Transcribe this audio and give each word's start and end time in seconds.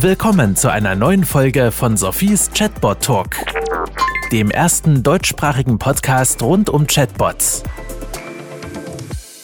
Willkommen 0.00 0.56
zu 0.56 0.70
einer 0.70 0.94
neuen 0.94 1.24
Folge 1.24 1.72
von 1.72 1.96
Sophies 1.96 2.50
Chatbot 2.52 3.02
Talk, 3.02 3.36
dem 4.30 4.50
ersten 4.50 5.02
deutschsprachigen 5.02 5.78
Podcast 5.78 6.42
rund 6.42 6.68
um 6.68 6.86
Chatbots. 6.86 7.62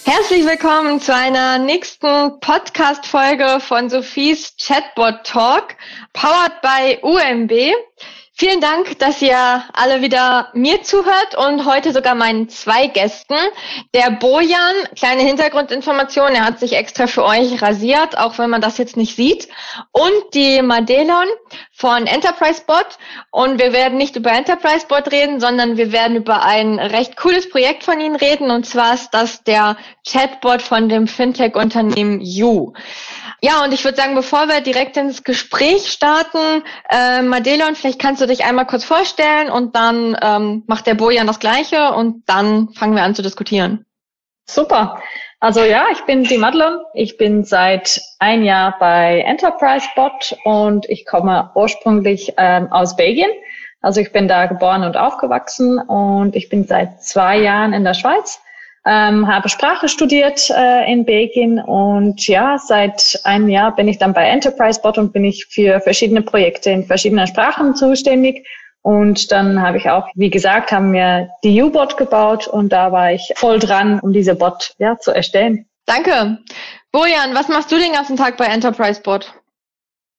Herzlich 0.04 0.44
willkommen 0.44 1.00
zu 1.00 1.14
einer 1.14 1.56
nächsten 1.56 2.38
Podcast-Folge 2.40 3.60
von 3.60 3.88
Sophies 3.88 4.54
Chatbot 4.58 5.24
Talk, 5.24 5.74
powered 6.12 6.60
by 6.60 6.98
UMB. 7.02 7.72
Vielen 8.34 8.62
Dank, 8.62 8.98
dass 8.98 9.20
ihr 9.20 9.62
alle 9.74 10.00
wieder 10.00 10.48
mir 10.54 10.82
zuhört 10.82 11.36
und 11.36 11.66
heute 11.66 11.92
sogar 11.92 12.14
meinen 12.14 12.48
zwei 12.48 12.86
Gästen. 12.86 13.36
Der 13.94 14.10
Bojan, 14.10 14.74
kleine 14.96 15.20
Hintergrundinformation, 15.20 16.32
er 16.32 16.46
hat 16.46 16.58
sich 16.58 16.72
extra 16.72 17.06
für 17.06 17.24
euch 17.24 17.60
rasiert, 17.60 18.16
auch 18.16 18.38
wenn 18.38 18.48
man 18.48 18.62
das 18.62 18.78
jetzt 18.78 18.96
nicht 18.96 19.16
sieht. 19.16 19.48
Und 19.92 20.34
die 20.34 20.62
Madelon 20.62 21.26
von 21.72 22.06
Enterprise 22.06 22.62
Bot. 22.66 22.98
Und 23.30 23.60
wir 23.60 23.74
werden 23.74 23.98
nicht 23.98 24.16
über 24.16 24.32
Enterprise 24.32 24.86
Bot 24.86 25.12
reden, 25.12 25.38
sondern 25.38 25.76
wir 25.76 25.92
werden 25.92 26.16
über 26.16 26.42
ein 26.42 26.78
recht 26.78 27.18
cooles 27.18 27.50
Projekt 27.50 27.84
von 27.84 28.00
ihnen 28.00 28.16
reden. 28.16 28.50
Und 28.50 28.64
zwar 28.64 28.94
ist 28.94 29.10
das 29.10 29.44
der 29.44 29.76
Chatbot 30.08 30.62
von 30.62 30.88
dem 30.88 31.06
Fintech-Unternehmen 31.06 32.20
You. 32.22 32.72
Ja, 33.44 33.64
und 33.64 33.74
ich 33.74 33.84
würde 33.84 33.96
sagen, 33.96 34.14
bevor 34.14 34.46
wir 34.46 34.60
direkt 34.60 34.96
ins 34.96 35.24
Gespräch 35.24 35.90
starten, 35.90 36.62
äh, 36.88 37.22
Madelon, 37.22 37.74
vielleicht 37.74 38.00
kannst 38.00 38.22
du 38.22 38.26
dich 38.26 38.44
einmal 38.44 38.66
kurz 38.66 38.84
vorstellen 38.84 39.50
und 39.50 39.74
dann 39.74 40.16
ähm, 40.22 40.62
macht 40.68 40.86
der 40.86 40.94
Bojan 40.94 41.26
das 41.26 41.40
Gleiche 41.40 41.92
und 41.92 42.22
dann 42.26 42.68
fangen 42.74 42.94
wir 42.94 43.02
an 43.02 43.16
zu 43.16 43.22
diskutieren. 43.22 43.84
Super. 44.48 45.02
Also 45.40 45.64
ja, 45.64 45.86
ich 45.90 46.02
bin 46.02 46.22
die 46.22 46.38
Madelon. 46.38 46.78
Ich 46.94 47.16
bin 47.16 47.42
seit 47.42 48.00
ein 48.20 48.44
Jahr 48.44 48.76
bei 48.78 49.24
Enterprise 49.26 49.88
Bot 49.96 50.36
und 50.44 50.88
ich 50.88 51.04
komme 51.04 51.50
ursprünglich 51.56 52.34
ähm, 52.36 52.70
aus 52.70 52.94
Belgien. 52.94 53.30
Also 53.80 54.00
ich 54.00 54.12
bin 54.12 54.28
da 54.28 54.46
geboren 54.46 54.84
und 54.84 54.96
aufgewachsen 54.96 55.80
und 55.80 56.36
ich 56.36 56.48
bin 56.48 56.68
seit 56.68 57.02
zwei 57.02 57.38
Jahren 57.38 57.72
in 57.72 57.82
der 57.82 57.94
Schweiz 57.94 58.40
ähm, 58.84 59.28
habe 59.28 59.48
Sprache 59.48 59.88
studiert 59.88 60.50
äh, 60.50 60.90
in 60.92 61.04
Belgien 61.04 61.60
und 61.60 62.26
ja, 62.26 62.58
seit 62.58 63.20
einem 63.24 63.48
Jahr 63.48 63.74
bin 63.74 63.86
ich 63.86 63.98
dann 63.98 64.12
bei 64.12 64.26
Enterprise 64.26 64.80
Bot 64.80 64.98
und 64.98 65.12
bin 65.12 65.24
ich 65.24 65.46
für 65.46 65.80
verschiedene 65.80 66.22
Projekte 66.22 66.70
in 66.70 66.84
verschiedenen 66.84 67.26
Sprachen 67.26 67.76
zuständig. 67.76 68.46
Und 68.82 69.30
dann 69.30 69.62
habe 69.62 69.76
ich 69.76 69.88
auch, 69.88 70.08
wie 70.16 70.30
gesagt, 70.30 70.72
haben 70.72 70.92
wir 70.92 71.30
die 71.44 71.62
U-Bot 71.62 71.96
gebaut 71.96 72.48
und 72.48 72.72
da 72.72 72.90
war 72.90 73.12
ich 73.12 73.32
voll 73.36 73.60
dran, 73.60 74.00
um 74.00 74.12
diese 74.12 74.34
Bot 74.34 74.74
ja, 74.78 74.98
zu 74.98 75.12
erstellen. 75.12 75.66
Danke. 75.86 76.38
Bojan, 76.90 77.34
was 77.34 77.48
machst 77.48 77.70
du 77.70 77.78
den 77.78 77.92
ganzen 77.92 78.16
Tag 78.16 78.36
bei 78.36 78.46
Enterprise 78.46 79.00
Bot? 79.00 79.32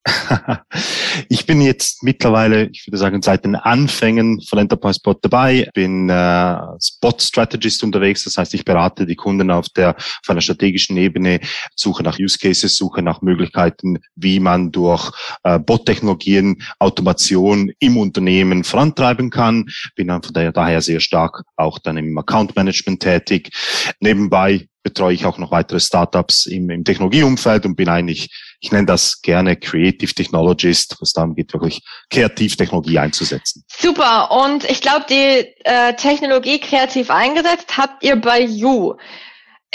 ich 1.30 1.46
bin 1.46 1.62
jetzt 1.62 2.04
mittlerweile, 2.04 2.70
ich 2.70 2.86
würde 2.88 2.98
sagen, 2.98 3.22
seit 3.22 3.46
den 3.46 3.56
Anfängen 3.56 4.42
von 4.42 4.60
Enterprise 4.60 5.00
Bot 5.02 5.24
dabei, 5.24 5.70
bin 5.74 6.10
äh, 6.10 6.14
als 6.14 6.98
Bot 7.00 7.22
Strategist 7.22 7.84
unterwegs, 7.84 8.26
das 8.26 8.38
heißt, 8.38 8.54
ich 8.54 8.66
berate 8.66 9.06
die 9.06 9.16
Kunden 9.16 9.50
auf 9.52 9.70
der 9.70 9.96
auf 9.96 10.30
einer 10.30 10.42
strategischen 10.42 10.98
Ebene, 10.98 11.40
suche 11.76 12.04
nach 12.04 12.20
Use 12.20 12.38
Cases, 12.38 12.76
suche 12.76 13.02
nach 13.02 13.22
Möglichkeiten, 13.22 14.00
wie 14.16 14.40
man 14.40 14.72
durch 14.72 15.12
äh, 15.44 15.60
Bot-Technologien 15.60 16.62
Automation 16.80 17.72
im 17.80 17.98
Unternehmen 17.98 18.64
vorantreiben 18.64 19.30
kann. 19.30 19.66
Bin 19.96 20.08
dann 20.08 20.24
von 20.24 20.34
daher 20.34 20.82
sehr 20.82 21.00
stark 21.00 21.44
auch 21.56 21.80
dann 21.80 21.98
im 21.98 22.18
Account 22.18 22.56
Management 22.56 23.02
tätig. 23.02 23.52
Nebenbei 24.00 24.68
betreue 24.84 25.14
ich 25.14 25.26
auch 25.26 25.38
noch 25.38 25.52
weitere 25.52 25.80
Startups 25.80 26.46
im, 26.46 26.70
im 26.70 26.84
Technologieumfeld 26.84 27.66
und 27.66 27.76
bin 27.76 27.90
eigentlich, 27.90 28.30
ich 28.60 28.72
nenne 28.72 28.86
das 28.86 29.22
gerne 29.22 29.56
Creative 29.56 30.14
Technologist, 30.14 30.98
was 31.00 31.14
darum 31.14 31.36
geht, 31.36 31.54
wirklich 31.54 31.82
kreativ 32.10 32.58
Technologie 32.58 33.00
einzusetzen. 33.00 33.64
Super. 33.68 34.30
Und 34.32 34.70
ich 34.70 34.82
glaube, 34.82 35.06
die 35.10 35.48
äh, 35.64 35.96
Technologie 35.96 36.60
kreativ 36.60 37.10
eingesetzt 37.10 37.78
habt 37.78 38.04
ihr 38.04 38.18
bei 38.18 38.42
You. 38.42 38.96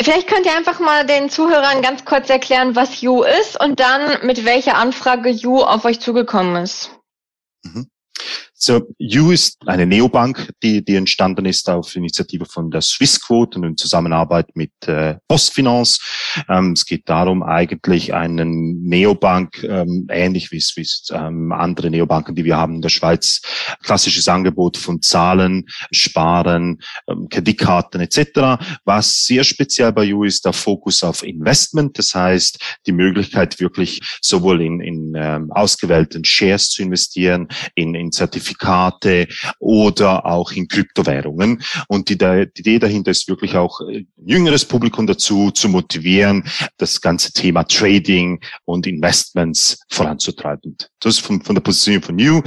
Vielleicht 0.00 0.28
könnt 0.28 0.46
ihr 0.46 0.56
einfach 0.56 0.78
mal 0.78 1.04
den 1.06 1.28
Zuhörern 1.28 1.82
ganz 1.82 2.04
kurz 2.04 2.30
erklären, 2.30 2.76
was 2.76 3.00
You 3.00 3.24
ist 3.24 3.60
und 3.60 3.80
dann 3.80 4.24
mit 4.26 4.44
welcher 4.44 4.76
Anfrage 4.76 5.30
You 5.30 5.62
auf 5.62 5.84
euch 5.84 5.98
zugekommen 5.98 6.62
ist. 6.62 6.90
Mhm. 7.64 7.88
So, 8.60 8.92
U 9.00 9.30
ist 9.30 9.56
eine 9.66 9.86
Neobank, 9.86 10.50
die, 10.64 10.84
die 10.84 10.96
entstanden 10.96 11.46
ist 11.46 11.70
auf 11.70 11.94
Initiative 11.94 12.44
von 12.44 12.72
der 12.72 12.80
Swissquote 12.80 13.56
und 13.56 13.64
in 13.64 13.76
Zusammenarbeit 13.76 14.48
mit 14.56 14.72
äh, 14.88 15.14
Postfinance. 15.28 16.00
Ähm, 16.48 16.72
es 16.72 16.84
geht 16.84 17.08
darum, 17.08 17.44
eigentlich 17.44 18.14
einen 18.14 18.82
Neobank, 18.82 19.62
ähm, 19.62 20.08
ähnlich 20.10 20.50
wie 20.50 20.56
es 20.56 21.08
ähm, 21.12 21.52
andere 21.52 21.88
Neobanken, 21.88 22.34
die 22.34 22.44
wir 22.44 22.56
haben 22.56 22.74
in 22.74 22.82
der 22.82 22.88
Schweiz, 22.88 23.40
klassisches 23.84 24.26
Angebot 24.26 24.76
von 24.76 25.02
Zahlen, 25.02 25.66
Sparen, 25.92 26.80
ähm, 27.08 27.28
Kreditkarten 27.30 28.00
etc. 28.00 28.60
Was 28.84 29.24
sehr 29.24 29.44
speziell 29.44 29.92
bei 29.92 30.12
U 30.12 30.24
ist 30.24 30.44
der 30.44 30.52
Fokus 30.52 31.04
auf 31.04 31.22
Investment, 31.22 31.96
das 31.96 32.12
heißt 32.12 32.58
die 32.86 32.92
Möglichkeit 32.92 33.60
wirklich 33.60 34.00
sowohl 34.20 34.62
in, 34.62 34.80
in 34.80 35.12
ähm, 35.16 35.52
ausgewählten 35.52 36.24
Shares 36.24 36.70
zu 36.70 36.82
investieren, 36.82 37.46
in, 37.76 37.94
in 37.94 38.10
Zertifikaten, 38.10 38.47
Zertifikate 38.48 39.28
oder 39.58 40.26
auch 40.26 40.52
in 40.52 40.68
Kryptowährungen. 40.68 41.62
Und 41.88 42.08
die, 42.08 42.16
die 42.16 42.60
Idee 42.60 42.78
dahinter 42.78 43.10
ist 43.10 43.28
wirklich 43.28 43.54
auch 43.54 43.80
ein 43.80 44.08
jüngeres 44.24 44.64
Publikum 44.64 45.06
dazu 45.06 45.50
zu 45.50 45.68
motivieren, 45.68 46.44
das 46.76 47.00
ganze 47.00 47.32
Thema 47.32 47.64
Trading 47.64 48.40
und 48.64 48.86
Investments 48.86 49.78
voranzutreiben. 49.90 50.76
Das 51.00 51.14
ist 51.14 51.20
von, 51.20 51.42
von 51.42 51.54
der 51.54 51.62
Position 51.62 52.02
von 52.02 52.16
New. 52.16 52.42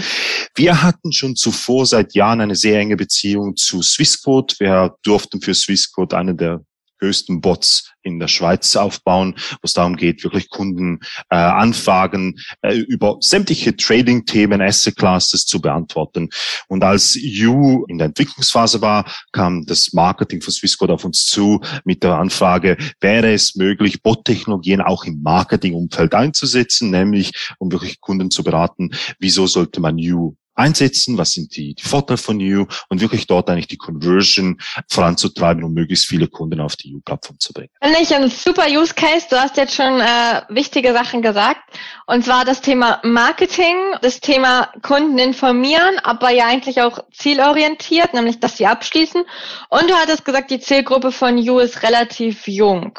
Wir 0.56 0.81
hatten 0.81 1.11
schon 1.11 1.35
zuvor 1.35 1.85
seit 1.85 2.13
Jahren 2.13 2.41
eine 2.41 2.56
sehr 2.56 2.79
enge 2.79 2.97
Beziehung 2.97 3.56
zu 3.56 3.81
Swissquote. 3.81 4.56
Wir 4.59 4.95
durften 5.03 5.41
für 5.41 5.53
Swissquote 5.53 6.17
eine 6.17 6.35
der 6.35 6.61
größten 7.01 7.41
Bots 7.41 7.91
in 8.03 8.19
der 8.19 8.28
Schweiz 8.28 8.75
aufbauen, 8.75 9.35
wo 9.35 9.59
es 9.63 9.73
darum 9.73 9.95
geht, 9.95 10.23
wirklich 10.23 10.50
Kunden 10.50 11.00
äh, 11.29 11.35
Anfragen 11.35 12.39
äh, 12.62 12.75
über 12.75 13.17
sämtliche 13.19 13.75
Trading-Themen, 13.75 14.62
Asset 14.62 14.95
Classes 14.95 15.45
zu 15.45 15.61
beantworten. 15.61 16.29
Und 16.67 16.84
als 16.84 17.16
You 17.16 17.85
in 17.88 17.97
der 17.97 18.07
Entwicklungsphase 18.07 18.81
war, 18.81 19.06
kam 19.31 19.66
das 19.66 19.94
Marketing 19.94 20.41
von 20.41 20.53
Swissquote 20.53 20.94
auf 20.94 21.06
uns 21.06 21.25
zu 21.25 21.61
mit 21.84 22.03
der 22.03 22.17
Anfrage, 22.17 22.78
wäre 23.00 23.34
es 23.34 23.56
möglich, 23.56 24.01
Bot-Technologien 24.01 24.81
auch 24.81 25.03
im 25.03 25.22
Marketingumfeld 25.22 26.13
einzusetzen, 26.13 26.90
nämlich 26.90 27.31
um 27.59 27.72
wirklich 27.72 28.00
Kunden 28.00 28.31
zu 28.31 28.44
beraten, 28.44 28.91
wieso 29.19 29.47
sollte 29.47 29.79
man 29.79 29.97
You 29.97 30.35
einsetzen, 30.56 31.17
was 31.17 31.34
sind 31.34 31.56
die, 31.56 31.75
die 31.75 31.84
Vorteile 31.84 32.17
von 32.17 32.39
You 32.39 32.66
und 32.89 33.01
wirklich 33.01 33.28
dort 33.28 33.50
eigentlich 33.50 33.67
die 33.67 33.78
Conversion 33.78 34.59
voranzutreiben, 34.89 35.63
um 35.63 35.73
möglichst 35.73 36.07
viele 36.07 36.28
Kunden 36.28 36.59
auf 36.59 36.75
die 36.75 36.91
You-Plattform 36.91 37.39
zu 37.39 37.53
bringen. 37.53 37.69
Finde 37.81 38.00
ich 38.01 38.13
ein 38.13 38.29
super 38.29 38.66
Use 38.69 38.94
Case. 38.94 39.28
Du 39.29 39.38
hast 39.38 39.57
jetzt 39.57 39.75
schon 39.75 40.00
äh, 40.00 40.41
wichtige 40.50 40.94
Sachen 40.94 41.22
gesagt. 41.22 41.61
Und 42.06 42.25
zwar 42.25 42.45
das 42.45 42.61
Thema 42.61 43.00
Marketing, 43.03 43.75
das 44.01 44.19
Thema 44.19 44.72
Kunden 44.81 45.17
informieren, 45.17 45.97
aber 46.03 46.31
ja 46.31 46.47
eigentlich 46.47 46.81
auch 46.81 47.00
zielorientiert, 47.13 48.13
nämlich 48.13 48.40
dass 48.40 48.57
sie 48.57 48.67
abschließen. 48.67 49.23
Und 49.69 49.90
du 49.90 49.94
hattest 49.95 50.25
gesagt, 50.25 50.51
die 50.51 50.59
Zielgruppe 50.59 51.11
von 51.11 51.38
You 51.38 51.59
ist 51.59 51.84
relativ 51.84 52.47
jung. 52.47 52.97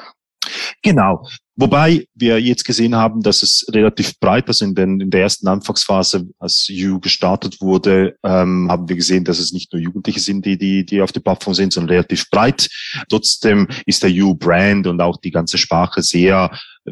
Genau. 0.82 1.26
Wobei 1.54 2.06
wir 2.14 2.40
jetzt 2.40 2.64
gesehen 2.64 2.96
haben, 2.96 3.20
dass 3.20 3.42
es 3.42 3.66
relativ 3.70 4.18
breit 4.18 4.48
ist. 4.48 4.62
In, 4.62 4.74
in 4.74 5.10
der 5.10 5.20
ersten 5.20 5.46
Anfangsphase, 5.48 6.26
als 6.38 6.66
You 6.68 6.98
gestartet 6.98 7.60
wurde, 7.60 8.16
ähm, 8.24 8.68
haben 8.70 8.88
wir 8.88 8.96
gesehen, 8.96 9.24
dass 9.24 9.38
es 9.38 9.52
nicht 9.52 9.70
nur 9.72 9.82
Jugendliche 9.82 10.20
sind, 10.20 10.46
die, 10.46 10.56
die, 10.56 10.86
die 10.86 11.02
auf 11.02 11.12
der 11.12 11.20
Plattform 11.20 11.52
sind, 11.52 11.74
sondern 11.74 11.90
relativ 11.90 12.30
breit. 12.30 12.70
Trotzdem 13.10 13.68
ist 13.84 14.02
der 14.02 14.10
You-Brand 14.10 14.86
und 14.86 15.02
auch 15.02 15.18
die 15.18 15.30
ganze 15.30 15.58
Sprache 15.58 16.02
sehr, 16.02 16.50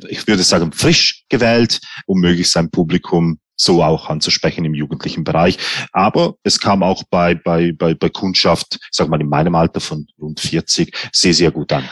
ich 0.09 0.27
würde 0.27 0.43
sagen, 0.43 0.73
frisch 0.73 1.25
gewählt, 1.31 1.81
um 2.05 2.21
möglichst 2.21 2.53
sein 2.53 2.71
Publikum 2.71 3.39
so 3.57 3.83
auch 3.83 4.09
anzusprechen 4.09 4.65
im 4.67 4.75
jugendlichen 4.75 5.25
Bereich. 5.25 5.57
Aber 5.93 6.35
es 6.43 6.61
kam 6.61 6.83
auch 6.83 7.03
bei, 7.11 7.35
bei, 7.35 7.73
bei, 7.73 7.95
bei 7.95 8.11
Kundschaft, 8.11 8.75
ich 8.75 8.89
sag 8.93 9.09
mal 9.09 9.21
in 9.21 9.29
meinem 9.29 9.55
Alter 9.55 9.81
von 9.81 10.07
rund 10.21 10.41
40, 10.41 10.95
sehr, 11.13 11.35
sehr 11.35 11.51
gut 11.51 11.73
an. 11.73 11.89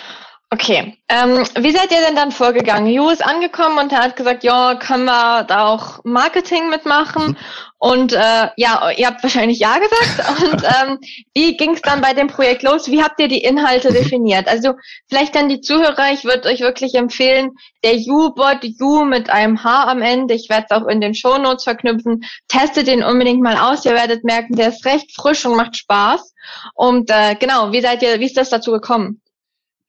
Okay, 0.50 0.96
ähm, 1.10 1.44
wie 1.58 1.72
seid 1.72 1.92
ihr 1.92 2.00
denn 2.00 2.16
dann 2.16 2.32
vorgegangen? 2.32 2.90
Ju 2.90 3.10
ist 3.10 3.22
angekommen 3.22 3.78
und 3.78 3.92
er 3.92 4.02
hat 4.02 4.16
gesagt, 4.16 4.44
ja, 4.44 4.76
können 4.76 5.04
wir 5.04 5.44
da 5.44 5.66
auch 5.66 6.02
Marketing 6.04 6.70
mitmachen? 6.70 7.32
Mhm. 7.32 7.36
Und 7.76 8.12
äh, 8.14 8.48
ja, 8.56 8.90
ihr 8.96 9.06
habt 9.06 9.22
wahrscheinlich 9.22 9.58
ja 9.58 9.78
gesagt. 9.78 10.42
Und 10.52 10.64
ähm, 10.64 10.98
wie 11.34 11.56
ging 11.56 11.74
es 11.74 11.82
dann 11.82 12.00
bei 12.00 12.12
dem 12.14 12.26
Projekt 12.26 12.62
los? 12.62 12.90
Wie 12.90 13.02
habt 13.02 13.20
ihr 13.20 13.28
die 13.28 13.44
Inhalte 13.44 13.90
mhm. 13.90 13.94
definiert? 13.94 14.48
Also 14.48 14.72
vielleicht 15.08 15.36
dann 15.36 15.50
die 15.50 15.60
Zuhörer, 15.60 16.12
ich 16.12 16.24
würde 16.24 16.48
euch 16.48 16.60
wirklich 16.60 16.94
empfehlen, 16.94 17.50
der 17.84 17.94
U-Bot, 17.94 18.64
U 18.80 19.04
mit 19.04 19.30
einem 19.30 19.62
H 19.62 19.84
am 19.84 20.00
Ende, 20.00 20.34
ich 20.34 20.48
werde 20.48 20.66
es 20.70 20.76
auch 20.76 20.86
in 20.88 21.00
den 21.02 21.14
Show 21.14 21.36
Notes 21.36 21.64
verknüpfen, 21.64 22.24
testet 22.48 22.86
den 22.86 23.04
unbedingt 23.04 23.42
mal 23.42 23.58
aus. 23.58 23.84
Ihr 23.84 23.94
werdet 23.94 24.24
merken, 24.24 24.56
der 24.56 24.70
ist 24.70 24.86
recht 24.86 25.14
frisch 25.14 25.44
und 25.44 25.56
macht 25.56 25.76
Spaß. 25.76 26.34
Und 26.74 27.10
äh, 27.10 27.36
genau, 27.36 27.70
wie 27.70 27.82
seid 27.82 28.02
ihr, 28.02 28.18
wie 28.18 28.26
ist 28.26 28.38
das 28.38 28.48
dazu 28.48 28.72
gekommen? 28.72 29.20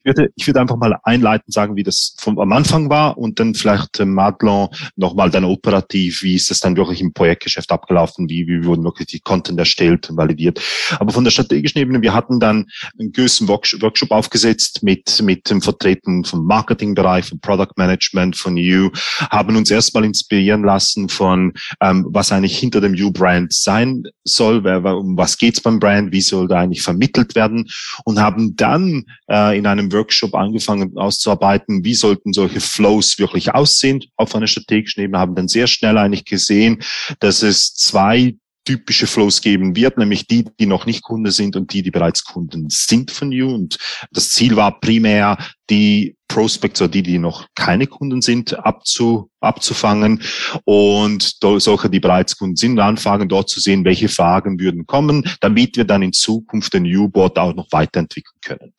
Würde, 0.10 0.32
ich 0.36 0.48
würde 0.48 0.60
einfach 0.60 0.78
mal 0.78 0.98
einleiten 1.04 1.52
sagen, 1.52 1.76
wie 1.76 1.84
das 1.84 2.16
vom, 2.18 2.40
am 2.40 2.52
Anfang 2.52 2.90
war 2.90 3.18
und 3.18 3.40
dann 3.40 3.54
vielleicht 3.54 4.00
äh, 4.00 4.06
Madelon 4.06 4.70
nochmal 4.96 5.30
dann 5.30 5.46
operativ, 5.46 6.24
wie 6.24 6.36
ist 6.36 6.50
das 6.50 6.60
dann 6.60 6.78
wirklich 6.78 7.02
im 7.02 7.14
Projektgeschäft 7.14 7.72
abgelaufen, 7.72 8.30
wie, 8.30 8.48
wie 8.48 8.66
wurden 8.66 8.84
wirklich 8.84 9.08
die 9.08 9.20
Content 9.20 9.60
erstellt 9.60 10.10
und 10.10 10.18
validiert. 10.18 10.60
Aber 11.00 11.14
von 11.14 11.24
der 11.24 11.32
strategischen 11.32 11.82
Ebene, 11.82 12.02
wir 12.02 12.14
hatten 12.14 12.40
dann 12.40 12.66
einen 13.00 13.12
größeren 13.12 13.48
Workshop 13.48 14.12
aufgesetzt 14.12 14.84
mit, 14.84 15.22
mit 15.22 15.50
dem 15.50 15.62
Vertreten 15.62 16.24
vom 16.24 16.46
Marketingbereich, 16.46 17.26
vom 17.26 17.40
Product 17.40 17.74
Management, 17.78 18.36
von 18.36 18.58
You, 18.58 18.90
haben 19.30 19.56
uns 19.56 19.72
erstmal 19.72 20.06
inspirieren 20.06 20.64
lassen 20.64 21.10
von, 21.10 21.54
ähm, 21.82 22.08
was 22.10 22.32
eigentlich 22.32 22.58
hinter 22.58 22.82
dem 22.82 22.96
You-Brand 22.96 23.54
sein 23.54 24.04
soll, 24.24 24.64
wer, 24.64 24.84
um 24.84 25.18
was 25.18 25.38
geht's 25.38 25.62
beim 25.62 25.80
Brand, 25.80 26.12
wie 26.12 26.22
soll 26.22 26.48
da 26.48 26.60
eigentlich 26.60 26.82
vermittelt 26.82 27.36
werden 27.36 27.70
und 28.06 28.20
haben 28.20 28.56
dann 28.56 29.06
äh, 29.30 29.58
in 29.58 29.66
einem 29.66 29.92
Workshop 30.00 30.34
angefangen 30.34 30.98
auszuarbeiten, 30.98 31.84
wie 31.84 31.94
sollten 31.94 32.34
solche 32.34 32.62
Flows 32.62 33.20
wirklich 33.20 33.54
aussehen 33.54 34.04
auf 34.16 34.34
einer 34.34 34.48
strategischen 34.48 35.04
Ebene, 35.04 35.20
haben 35.20 35.36
dann 35.36 35.48
sehr 35.48 35.68
schnell 35.68 35.98
eigentlich 35.98 36.26
gesehen, 36.26 36.82
dass 37.20 37.44
es 37.44 37.74
zwei 37.76 38.36
typische 38.66 39.08
Flows 39.08 39.42
geben 39.42 39.76
wird, 39.76 39.98
nämlich 39.98 40.28
die, 40.28 40.46
die 40.60 40.66
noch 40.66 40.86
nicht 40.86 41.02
Kunde 41.02 41.32
sind 41.32 41.56
und 41.56 41.74
die, 41.74 41.82
die 41.82 41.92
bereits 41.92 42.24
Kunden 42.24 42.70
sind 42.70 43.10
von 43.10 43.32
You. 43.32 43.54
Und 43.54 43.78
das 44.12 44.30
Ziel 44.30 44.56
war 44.56 44.80
primär, 44.80 45.38
die 45.70 46.16
Prospects 46.30 46.82
oder 46.82 46.92
die, 46.92 47.04
die 47.04 47.18
noch 47.18 47.48
keine 47.56 47.88
Kunden 47.88 48.22
sind, 48.22 48.58
abzu, 48.60 49.30
abzufangen 49.42 50.22
und 50.64 51.38
solche, 51.42 51.90
die 51.90 52.00
bereits 52.00 52.38
Kunden 52.38 52.56
sind, 52.56 52.80
anfangen 52.80 53.28
dort 53.28 53.50
zu 53.50 53.60
sehen, 53.60 53.84
welche 53.84 54.10
Fragen 54.10 54.60
würden 54.60 54.86
kommen, 54.86 55.30
damit 55.42 55.76
wir 55.76 55.86
dann 55.86 56.04
in 56.04 56.14
Zukunft 56.14 56.74
den 56.74 56.86
U-Board 56.86 57.38
auch 57.40 57.56
noch 57.56 57.68
weiterentwickeln 57.72 58.40
können. 58.46 58.74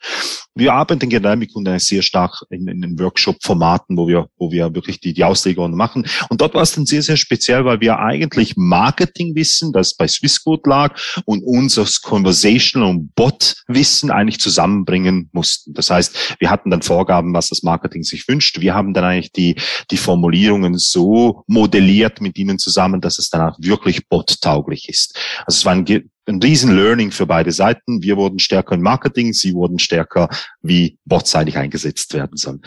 Wir 0.55 0.75
arbeiten 0.75 1.09
generell 1.09 1.37
mit 1.37 1.53
Kunden 1.53 1.79
sehr 1.79 2.03
stark 2.03 2.43
in, 2.51 2.69
in 2.69 2.83
den 2.83 2.99
Workshop-Formaten, 2.99 3.97
wo 3.97 4.07
wir, 4.07 4.29
wo 4.37 4.53
wir 4.53 4.75
wirklich 4.75 5.01
die, 5.01 5.13
die 5.13 5.25
Auslegungen 5.25 5.75
machen. 5.75 6.07
Und 6.29 6.41
dort 6.41 6.55
war 6.55 6.63
es 6.63 6.73
dann 6.73 6.87
sehr, 6.87 7.03
sehr 7.03 7.17
speziell, 7.17 7.65
weil 7.65 7.81
wir 7.81 7.99
eigentlich 7.99 8.55
Marketingwissen, 8.57 9.73
das 9.73 9.95
bei 9.95 10.07
Swissquote 10.07 10.69
lag, 10.69 10.95
und 11.25 11.43
unser 11.43 11.87
Conversational 12.03 12.91
und 12.91 13.15
Bot-Wissen 13.15 14.11
eigentlich 14.11 14.39
zusammenbringen 14.39 15.31
mussten. 15.33 15.73
Das 15.75 15.91
heißt, 15.91 16.37
wir 16.39 16.51
hatten 16.51 16.71
dann 16.71 16.80
Vorgaben, 16.83 17.35
was 17.35 17.49
das 17.49 17.63
Marketing 17.63 18.03
sich 18.03 18.27
wünscht. 18.29 18.61
Wir 18.61 18.75
haben 18.75 18.95
dann 18.95 19.05
eigentlich 19.05 19.33
die, 19.33 19.57
die 19.91 19.97
Formulierungen 19.97 20.79
so 20.79 21.45
modelliert 21.47 22.21
mit 22.21 22.39
ihnen 22.39 22.59
zusammen, 22.59 23.01
dass 23.01 23.19
es 23.19 23.31
dann 23.31 23.49
auch 23.49 23.57
wirklich 23.59 24.09
bot-tauglich 24.09 24.89
ist. 24.89 25.17
Also 25.47 25.59
es 25.59 25.65
war 25.65 25.73
ein, 25.73 26.11
ein 26.27 26.43
riesen 26.43 26.77
Learning 26.77 27.11
für 27.11 27.27
beide 27.27 27.53
Seiten. 27.53 28.03
Wir 28.03 28.17
wurden 28.17 28.39
stärker 28.39 28.75
im 28.75 28.83
Marketing, 28.83 29.33
sie 29.33 29.55
wurden 29.55 29.79
stärker, 29.79 30.29
wie 30.63 30.99
botseitig 31.05 31.57
eingesetzt 31.57 32.15
werden 32.15 32.37
sollen. 32.37 32.63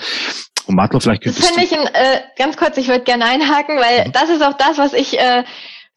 Und 0.65 0.75
Matlo, 0.75 0.99
vielleicht 0.99 1.23
könntest 1.23 1.43
das 1.43 1.51
finde 1.51 1.65
ich, 1.65 1.77
ein, 1.77 1.87
äh, 1.93 2.21
ganz 2.37 2.55
kurz, 2.57 2.77
ich 2.77 2.87
würde 2.87 3.03
gerne 3.03 3.25
einhaken, 3.25 3.77
weil 3.77 4.07
mhm. 4.07 4.11
das 4.13 4.29
ist 4.29 4.41
auch 4.41 4.57
das, 4.57 4.77
was 4.77 4.93
ich 4.93 5.19
äh, 5.19 5.43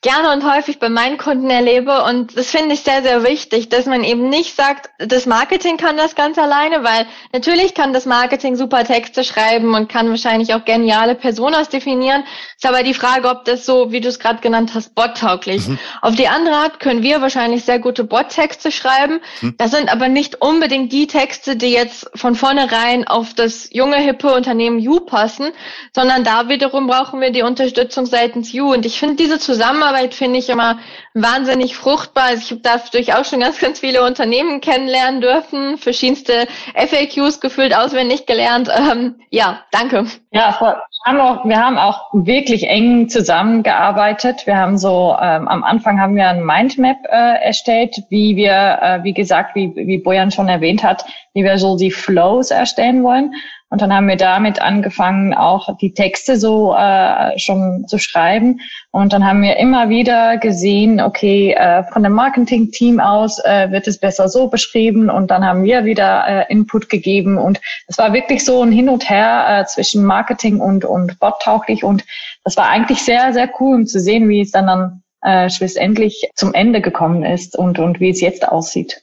gerne 0.06 0.32
und 0.32 0.48
häufig 0.48 0.78
bei 0.78 0.88
meinen 0.88 1.18
Kunden 1.18 1.50
erlebe. 1.50 2.04
Und 2.04 2.38
das 2.38 2.50
finde 2.50 2.74
ich 2.74 2.82
sehr, 2.82 3.02
sehr 3.02 3.24
wichtig, 3.24 3.70
dass 3.70 3.86
man 3.86 4.04
eben 4.04 4.28
nicht 4.28 4.54
sagt, 4.54 4.88
das 4.98 5.26
Marketing 5.26 5.78
kann 5.78 5.96
das 5.96 6.14
ganz 6.14 6.38
alleine, 6.38 6.84
weil 6.84 7.06
natürlich 7.32 7.74
kann 7.74 7.92
das 7.92 8.06
Marketing 8.06 8.54
super 8.54 8.84
Texte 8.84 9.24
schreiben 9.24 9.74
und 9.74 9.88
kann 9.88 10.08
wahrscheinlich 10.08 10.54
auch 10.54 10.64
geniale 10.64 11.16
Personas 11.16 11.70
definieren. 11.70 12.22
Ist 12.56 12.66
aber 12.66 12.84
die 12.84 12.94
Frage, 12.94 13.28
ob 13.28 13.44
das 13.46 13.66
so, 13.66 13.90
wie 13.90 14.00
du 14.00 14.08
es 14.08 14.20
gerade 14.20 14.40
genannt 14.40 14.72
hast, 14.74 14.94
bottauglich. 14.94 15.66
Mhm. 15.66 15.78
Auf 16.02 16.14
die 16.14 16.28
andere 16.28 16.54
Art 16.54 16.78
können 16.78 17.02
wir 17.02 17.20
wahrscheinlich 17.20 17.64
sehr 17.64 17.80
gute 17.80 18.04
Bot-Texte 18.04 18.70
schreiben. 18.70 19.20
Mhm. 19.40 19.56
Das 19.58 19.72
sind 19.72 19.90
aber 19.90 20.06
nicht 20.06 20.40
unbedingt 20.40 20.92
die 20.92 21.08
Texte, 21.08 21.56
die 21.56 21.72
jetzt 21.72 22.08
von 22.14 22.36
vornherein 22.36 23.08
auf 23.08 23.34
das 23.34 23.68
junge, 23.72 23.96
hippe 23.96 24.32
Unternehmen 24.32 24.78
You 24.78 25.00
passen, 25.00 25.50
sondern 25.92 26.22
da 26.22 26.48
wiederum 26.48 26.86
brauchen 26.86 27.20
wir 27.20 27.32
die 27.32 27.42
Unterstützung 27.42 28.06
seitens 28.06 28.52
You. 28.52 28.72
Und 28.72 28.86
ich 28.86 29.00
finde 29.00 29.16
diese 29.16 29.40
Zusammenarbeit 29.40 29.95
Zusammenarbeit 29.96 30.14
finde 30.14 30.38
ich 30.38 30.48
immer 30.48 30.78
wahnsinnig 31.14 31.76
fruchtbar. 31.76 32.24
Also 32.24 32.42
ich 32.42 32.50
habe 32.50 32.60
dadurch 32.62 33.14
auch 33.14 33.24
schon 33.24 33.40
ganz, 33.40 33.58
ganz 33.60 33.80
viele 33.80 34.04
Unternehmen 34.04 34.60
kennenlernen 34.60 35.20
dürfen, 35.20 35.78
verschiedenste 35.78 36.46
FAQs 36.74 37.40
gefühlt 37.40 37.76
auswendig 37.76 38.26
gelernt. 38.26 38.68
Ähm, 38.68 39.16
ja, 39.30 39.60
danke. 39.72 40.06
Ja, 40.32 40.56
wir 40.60 40.76
haben, 41.04 41.20
auch, 41.20 41.44
wir 41.44 41.56
haben 41.56 41.78
auch 41.78 42.10
wirklich 42.12 42.68
eng 42.68 43.08
zusammengearbeitet. 43.08 44.46
Wir 44.46 44.56
haben 44.56 44.76
so, 44.76 45.16
ähm, 45.20 45.48
am 45.48 45.64
Anfang 45.64 46.00
haben 46.00 46.16
wir 46.16 46.28
ein 46.28 46.44
Mindmap 46.44 46.98
äh, 47.04 47.44
erstellt, 47.44 47.96
wie 48.10 48.36
wir, 48.36 48.78
äh, 48.82 49.04
wie 49.04 49.14
gesagt, 49.14 49.54
wie, 49.54 49.72
wie 49.74 49.98
Bojan 49.98 50.30
schon 50.30 50.48
erwähnt 50.48 50.82
hat, 50.82 51.04
wie 51.34 51.44
wir 51.44 51.58
so 51.58 51.76
die 51.76 51.90
Flows 51.90 52.50
erstellen 52.50 53.02
wollen. 53.02 53.32
Und 53.76 53.82
dann 53.82 53.92
haben 53.92 54.08
wir 54.08 54.16
damit 54.16 54.62
angefangen, 54.62 55.34
auch 55.34 55.76
die 55.76 55.92
Texte 55.92 56.38
so 56.38 56.74
äh, 56.74 57.38
schon 57.38 57.84
zu 57.86 57.98
schreiben. 57.98 58.62
Und 58.90 59.12
dann 59.12 59.22
haben 59.22 59.42
wir 59.42 59.58
immer 59.58 59.90
wieder 59.90 60.38
gesehen, 60.38 60.98
okay, 60.98 61.52
äh, 61.52 61.84
von 61.84 62.02
dem 62.02 62.12
Marketing-Team 62.12 63.00
aus 63.00 63.38
äh, 63.44 63.70
wird 63.70 63.86
es 63.86 64.00
besser 64.00 64.30
so 64.30 64.48
beschrieben. 64.48 65.10
Und 65.10 65.30
dann 65.30 65.44
haben 65.44 65.62
wir 65.62 65.84
wieder 65.84 66.26
äh, 66.26 66.50
Input 66.50 66.88
gegeben. 66.88 67.36
Und 67.36 67.60
es 67.86 67.98
war 67.98 68.14
wirklich 68.14 68.46
so 68.46 68.62
ein 68.62 68.72
Hin 68.72 68.88
und 68.88 69.10
Her 69.10 69.44
äh, 69.46 69.66
zwischen 69.66 70.06
Marketing 70.06 70.58
und, 70.58 70.86
und 70.86 71.20
Bot-tauglich. 71.20 71.84
Und 71.84 72.02
das 72.44 72.56
war 72.56 72.70
eigentlich 72.70 73.02
sehr, 73.02 73.34
sehr 73.34 73.50
cool, 73.60 73.74
um 73.74 73.86
zu 73.86 74.00
sehen, 74.00 74.30
wie 74.30 74.40
es 74.40 74.52
dann, 74.52 74.68
dann 74.68 75.02
äh, 75.20 75.50
schlussendlich 75.50 76.30
zum 76.34 76.54
Ende 76.54 76.80
gekommen 76.80 77.24
ist 77.24 77.58
und, 77.58 77.78
und 77.78 78.00
wie 78.00 78.08
es 78.08 78.22
jetzt 78.22 78.48
aussieht. 78.48 79.02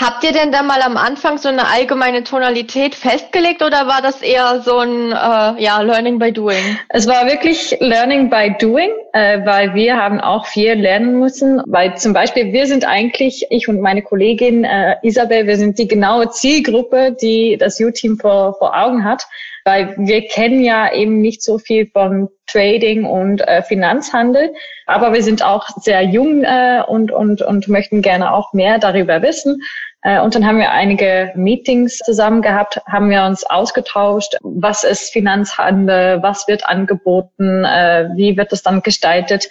Habt 0.00 0.24
ihr 0.24 0.32
denn 0.32 0.50
da 0.50 0.62
mal 0.62 0.80
am 0.80 0.96
Anfang 0.96 1.36
so 1.36 1.50
eine 1.50 1.68
allgemeine 1.68 2.24
Tonalität 2.24 2.94
festgelegt 2.94 3.60
oder 3.62 3.86
war 3.86 4.00
das 4.00 4.22
eher 4.22 4.62
so 4.62 4.78
ein 4.78 5.12
äh, 5.12 5.62
ja, 5.62 5.82
Learning 5.82 6.18
by 6.18 6.32
Doing? 6.32 6.78
Es 6.88 7.06
war 7.06 7.26
wirklich 7.26 7.76
Learning 7.80 8.30
by 8.30 8.56
Doing, 8.58 8.88
äh, 9.12 9.44
weil 9.44 9.74
wir 9.74 9.98
haben 9.98 10.18
auch 10.18 10.46
viel 10.46 10.72
lernen 10.72 11.18
müssen, 11.18 11.62
weil 11.66 11.98
zum 11.98 12.14
Beispiel 12.14 12.50
wir 12.50 12.66
sind 12.66 12.86
eigentlich, 12.88 13.44
ich 13.50 13.68
und 13.68 13.82
meine 13.82 14.00
Kollegin 14.00 14.64
äh, 14.64 14.96
Isabel, 15.02 15.46
wir 15.46 15.58
sind 15.58 15.78
die 15.78 15.86
genaue 15.86 16.30
Zielgruppe, 16.30 17.14
die 17.20 17.58
das 17.58 17.78
U-Team 17.78 18.16
vor, 18.18 18.54
vor 18.54 18.74
Augen 18.74 19.04
hat 19.04 19.26
weil 19.64 19.94
wir 19.98 20.26
kennen 20.26 20.62
ja 20.62 20.92
eben 20.92 21.20
nicht 21.20 21.42
so 21.42 21.58
viel 21.58 21.86
von 21.86 22.28
Trading 22.46 23.04
und 23.04 23.40
äh, 23.46 23.62
Finanzhandel, 23.62 24.52
aber 24.86 25.12
wir 25.12 25.22
sind 25.22 25.44
auch 25.44 25.68
sehr 25.76 26.02
jung 26.02 26.42
äh, 26.42 26.82
und, 26.86 27.12
und, 27.12 27.42
und 27.42 27.68
möchten 27.68 28.02
gerne 28.02 28.32
auch 28.32 28.52
mehr 28.52 28.78
darüber 28.78 29.22
wissen. 29.22 29.62
Äh, 30.02 30.20
und 30.20 30.34
dann 30.34 30.46
haben 30.46 30.58
wir 30.58 30.70
einige 30.70 31.32
Meetings 31.34 31.98
zusammen 31.98 32.42
gehabt, 32.42 32.80
haben 32.86 33.10
wir 33.10 33.24
uns 33.24 33.44
ausgetauscht, 33.44 34.36
was 34.42 34.84
ist 34.84 35.12
Finanzhandel, 35.12 36.22
was 36.22 36.48
wird 36.48 36.66
angeboten, 36.66 37.64
äh, 37.64 38.08
wie 38.14 38.36
wird 38.36 38.52
es 38.52 38.62
dann 38.62 38.82
gestaltet. 38.82 39.48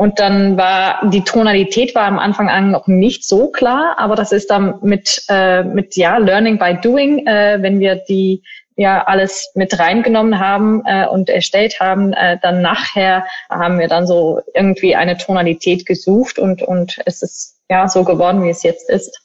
Und 0.00 0.18
dann 0.18 0.56
war 0.56 1.10
die 1.10 1.24
Tonalität 1.24 1.94
war 1.94 2.04
am 2.04 2.18
Anfang 2.18 2.48
an 2.48 2.70
noch 2.70 2.86
nicht 2.86 3.26
so 3.26 3.50
klar, 3.50 3.96
aber 3.98 4.16
das 4.16 4.32
ist 4.32 4.50
dann 4.50 4.78
mit 4.80 5.24
äh, 5.28 5.62
mit 5.62 5.94
ja 5.94 6.16
Learning 6.16 6.58
by 6.58 6.78
Doing, 6.80 7.26
äh, 7.26 7.58
wenn 7.60 7.80
wir 7.80 7.96
die 7.96 8.42
ja 8.76 9.04
alles 9.04 9.52
mit 9.54 9.78
reingenommen 9.78 10.38
haben 10.40 10.82
äh, 10.86 11.06
und 11.06 11.28
erstellt 11.28 11.80
haben, 11.80 12.14
äh, 12.14 12.38
dann 12.40 12.62
nachher 12.62 13.26
haben 13.50 13.78
wir 13.78 13.88
dann 13.88 14.06
so 14.06 14.40
irgendwie 14.54 14.96
eine 14.96 15.18
Tonalität 15.18 15.84
gesucht 15.84 16.38
und 16.38 16.62
und 16.62 16.98
es 17.04 17.20
ist 17.20 17.58
ja 17.68 17.86
so 17.86 18.02
geworden, 18.02 18.42
wie 18.42 18.48
es 18.48 18.62
jetzt 18.62 18.88
ist. 18.88 19.20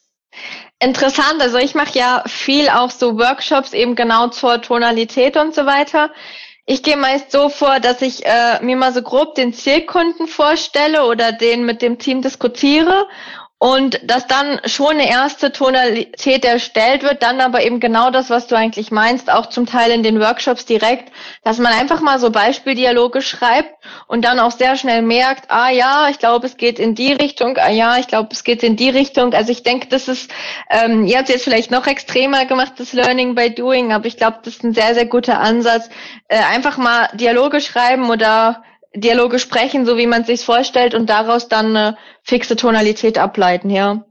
Interessant, 0.80 1.42
also 1.42 1.58
ich 1.58 1.74
mache 1.74 1.98
ja 1.98 2.24
viel 2.28 2.70
auch 2.70 2.92
so 2.92 3.18
Workshops 3.18 3.74
eben 3.74 3.96
genau 3.96 4.28
zur 4.28 4.62
Tonalität 4.62 5.38
und 5.38 5.56
so 5.56 5.66
weiter. 5.66 6.12
Ich 6.66 6.84
gehe 6.84 6.98
meist 6.98 7.32
so 7.32 7.50
vor, 7.50 7.80
dass 7.80 8.02
ich 8.02 8.26
äh, 8.26 8.60
mir 8.62 8.76
mal 8.76 8.92
so 8.92 9.02
grob 9.02 9.36
den 9.36 9.54
Zielkunden 9.54 10.28
vorstelle 10.28 11.06
oder 11.06 11.32
den 11.32 11.66
mit 11.66 11.82
dem 11.82 12.00
Team 12.00 12.22
diskutiere 12.22 13.08
und 13.58 14.02
dass 14.04 14.28
dann 14.28 14.60
schon 14.66 14.92
eine 14.92 15.10
erste 15.10 15.54
Tonalität 15.54 16.44
erstellt 16.44 17.04
wird, 17.04 17.24
dann 17.24 17.40
aber 17.40 17.64
eben 17.64 17.80
genau 17.80 18.12
das, 18.12 18.30
was 18.30 18.48
du 18.48 18.56
eigentlich 18.56 18.92
meinst, 18.92 19.32
auch 19.32 19.46
zum 19.46 19.66
Teil 19.66 19.92
in 19.92 20.04
den 20.04 20.20
Workshops 20.20 20.66
direkt, 20.66 21.12
dass 21.44 21.58
man 21.58 21.72
einfach 21.72 22.02
mal 22.02 22.20
so 22.20 22.32
Beispieldialoge 22.32 23.22
schreibt 23.22 23.74
und 24.08 24.26
dann 24.26 24.40
auch 24.40 24.52
sehr 24.52 24.76
schnell 24.76 25.02
merkt, 25.02 25.52
ah 25.52 25.70
ja, 25.70 26.10
ich 26.10 26.20
glaube, 26.20 26.48
es 26.48 26.58
geht 26.58 26.80
in 26.80 26.96
die 26.96 27.14
Richtung, 27.14 27.58
ah 27.58 27.70
ja, 27.70 27.98
ich 27.98 28.08
glaube, 28.08 28.30
es 28.34 28.44
geht 28.44 28.62
in 28.62 28.76
die 28.76 28.90
Richtung. 28.90 29.34
Also 29.34 29.54
ich 29.54 29.64
denke, 29.64 29.88
das 29.88 30.10
ist, 30.10 30.30
ähm, 30.70 31.06
ihr 31.06 31.18
habt 31.18 31.30
jetzt 31.30 31.46
vielleicht 31.46 31.72
noch 31.72 31.88
extremer 31.88 32.46
gemacht, 32.46 32.74
das 32.78 32.92
Learning 32.92 33.36
by 33.36 33.52
Doing, 33.52 33.94
aber 33.94 34.06
ich 34.06 34.18
glaube, 34.18 34.40
das 34.44 34.56
ist 34.56 34.64
ein 34.66 34.74
sehr, 34.74 34.94
sehr 34.96 35.06
guter 35.06 35.40
Ansatz. 35.40 35.90
Äh, 36.28 36.40
einfach 36.54 36.78
mal 36.78 37.08
Dialoge 37.14 37.62
schreiben 37.62 38.10
oder 38.10 38.64
Dialoge 38.96 39.40
sprechen, 39.40 39.86
so 39.86 39.98
wie 39.98 40.08
man 40.08 40.22
es 40.22 40.28
sich 40.28 40.42
vorstellt 40.46 40.96
und 40.96 41.10
daraus 41.10 41.48
dann 41.48 41.76
eine 41.76 41.98
fixe 42.24 42.56
Tonalität 42.56 43.18
ableiten, 43.18 43.70
ja. 43.70 44.06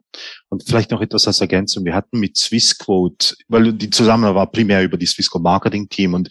Und 0.49 0.63
vielleicht 0.65 0.91
noch 0.91 1.01
etwas 1.01 1.27
als 1.27 1.41
Ergänzung. 1.41 1.85
Wir 1.85 1.95
hatten 1.95 2.21
mit 2.21 2.37
Swissquote, 2.37 3.35
weil 3.49 3.73
die 3.73 3.91
Zusammenarbeit 3.91 4.37
war 4.37 4.51
primär 4.51 4.83
über 4.83 4.97
die 4.97 5.07
Swissquote 5.07 5.43
Marketing 5.43 5.89
Team 5.89 6.15
und 6.15 6.29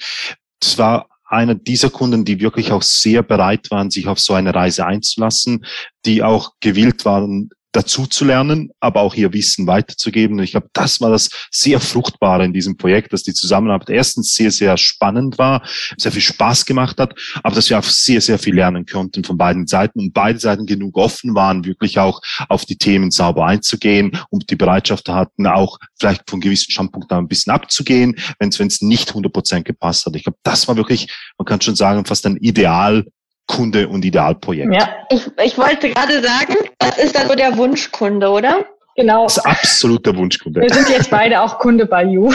es 0.62 0.78
war 0.78 1.10
einer 1.26 1.56
dieser 1.56 1.90
Kunden, 1.90 2.26
die 2.26 2.40
wirklich 2.40 2.72
auch 2.72 2.84
sehr 2.84 3.24
bereit 3.24 3.72
waren, 3.72 3.90
sich 3.90 4.08
auf 4.08 4.20
so 4.20 4.34
eine 4.34 4.54
Reise 4.54 4.86
einzulassen, 4.86 5.66
die 6.06 6.22
auch 6.22 6.52
gewillt 6.60 7.06
waren, 7.06 7.50
dazu 7.74 8.06
zu 8.06 8.24
lernen, 8.24 8.72
aber 8.80 9.02
auch 9.02 9.16
ihr 9.16 9.34
Wissen 9.34 9.68
weiterzugeben. 9.68 10.38
Und 10.38 10.44
ich 10.44 10.52
glaube, 10.52 10.70
das 10.74 11.02
war 11.02 11.10
das 11.10 11.30
sehr 11.52 11.80
fruchtbare 11.80 12.46
in 12.46 12.54
diesem 12.54 12.78
Projekt, 12.78 13.12
dass 13.12 13.24
die 13.24 13.34
Zusammenarbeit 13.34 13.90
erstens 13.90 14.34
sehr, 14.34 14.52
sehr 14.52 14.78
spannend 14.78 15.38
war, 15.38 15.64
sehr 15.98 16.12
viel 16.12 16.22
Spaß 16.22 16.66
gemacht 16.66 17.00
hat, 17.00 17.20
aber 17.44 17.56
dass 17.56 17.70
wir 17.70 17.80
auch 17.80 17.84
sehr, 17.84 18.22
sehr 18.22 18.40
viel 18.40 18.56
lernen 18.56 18.86
konnten 18.86 19.24
von 19.24 19.38
beiden 19.38 19.68
Seiten 19.68 20.00
und 20.00 20.14
beide 20.14 20.40
Seiten 20.40 20.66
genug 20.66 20.98
offen 20.98 21.36
waren, 21.36 21.66
wirklich 21.66 22.00
auch 22.00 22.22
auf 22.48 22.66
die 22.66 22.78
Themen 22.78 23.12
sauber 23.12 23.46
einzugehen 23.46 24.18
und 24.30 24.50
die 24.50 24.56
Bereitschaft 24.56 25.10
hatten, 25.10 25.48
auch 25.48 25.80
vielleicht 26.00 26.30
von 26.30 26.40
gewissen 26.40 26.72
Standpunkten 26.72 27.18
ein 27.18 27.28
bisschen 27.28 27.52
abzugehen, 27.52 28.16
wenn 28.40 28.50
es 28.50 28.82
nicht 28.82 29.10
100 29.10 29.34
Prozent 29.34 29.66
gepasst 29.66 30.06
hat. 30.06 30.16
Ich 30.16 30.24
glaube, 30.24 30.38
das 30.44 30.68
war 30.68 30.78
wirklich, 30.78 31.12
man 31.38 31.46
kann 31.46 31.62
schon 31.62 31.76
sagen, 31.76 32.06
fast 32.06 32.26
ein 32.26 32.38
Ideal 32.38 33.06
Kunde 33.48 33.88
und 33.88 34.06
Idealprojekt. 34.06 34.74
Ja, 34.74 34.90
ich, 35.10 35.30
ich 35.44 35.58
wollte 35.58 35.90
gerade 35.90 36.22
sagen, 36.22 36.56
das 36.80 36.98
ist 36.98 37.16
dann 37.16 37.28
so 37.28 37.36
der 37.36 37.58
Wunschkunde, 37.58 38.30
oder? 38.30 38.66
Genau. 38.96 39.24
Das 39.24 39.38
ist 39.38 39.46
absolut 39.46 40.06
der 40.06 40.16
Wunschkunde. 40.16 40.62
Wir 40.62 40.70
sind 40.70 40.90
jetzt 40.90 41.10
beide 41.10 41.42
auch 41.42 41.58
Kunde 41.60 41.86
bei 41.86 42.04
You. 42.04 42.32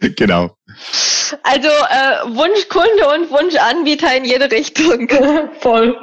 genau. 0.16 0.56
Also 1.42 1.68
äh, 1.68 2.36
Wunschkunde 2.36 3.08
und 3.14 3.30
Wunschanbieter 3.30 4.16
in 4.16 4.24
jede 4.24 4.50
Richtung. 4.50 5.08
Voll. 5.60 5.96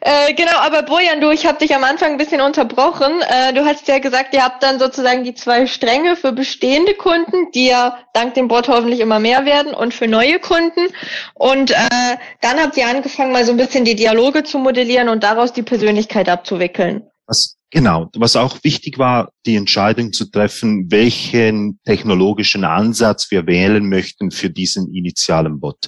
Äh, 0.00 0.34
genau, 0.34 0.56
aber 0.58 0.82
Bojan, 0.82 1.20
du, 1.20 1.30
ich 1.30 1.46
habe 1.46 1.58
dich 1.58 1.74
am 1.74 1.84
Anfang 1.84 2.12
ein 2.12 2.18
bisschen 2.18 2.40
unterbrochen. 2.40 3.20
Äh, 3.22 3.52
du 3.52 3.64
hast 3.64 3.88
ja 3.88 3.98
gesagt, 3.98 4.32
ihr 4.32 4.44
habt 4.44 4.62
dann 4.62 4.78
sozusagen 4.78 5.24
die 5.24 5.34
zwei 5.34 5.66
Stränge 5.66 6.16
für 6.16 6.32
bestehende 6.32 6.94
Kunden, 6.94 7.50
die 7.52 7.66
ja 7.66 7.98
dank 8.14 8.34
dem 8.34 8.48
Bot 8.48 8.68
hoffentlich 8.68 9.00
immer 9.00 9.18
mehr 9.18 9.44
werden 9.44 9.74
und 9.74 9.92
für 9.92 10.08
neue 10.08 10.38
Kunden. 10.38 10.88
Und 11.34 11.72
äh, 11.72 12.16
dann 12.40 12.60
habt 12.60 12.76
ihr 12.76 12.86
angefangen, 12.86 13.32
mal 13.32 13.44
so 13.44 13.52
ein 13.52 13.58
bisschen 13.58 13.84
die 13.84 13.96
Dialoge 13.96 14.44
zu 14.44 14.58
modellieren 14.58 15.08
und 15.08 15.22
daraus 15.22 15.52
die 15.52 15.62
Persönlichkeit 15.62 16.28
abzuwickeln. 16.28 17.10
Was 17.26 17.57
Genau. 17.70 18.08
Was 18.16 18.34
auch 18.34 18.64
wichtig 18.64 18.98
war, 18.98 19.30
die 19.44 19.56
Entscheidung 19.56 20.14
zu 20.14 20.30
treffen, 20.30 20.90
welchen 20.90 21.78
technologischen 21.84 22.64
Ansatz 22.64 23.30
wir 23.30 23.46
wählen 23.46 23.90
möchten 23.90 24.30
für 24.30 24.48
diesen 24.48 24.94
initialen 24.94 25.60
Bot. 25.60 25.86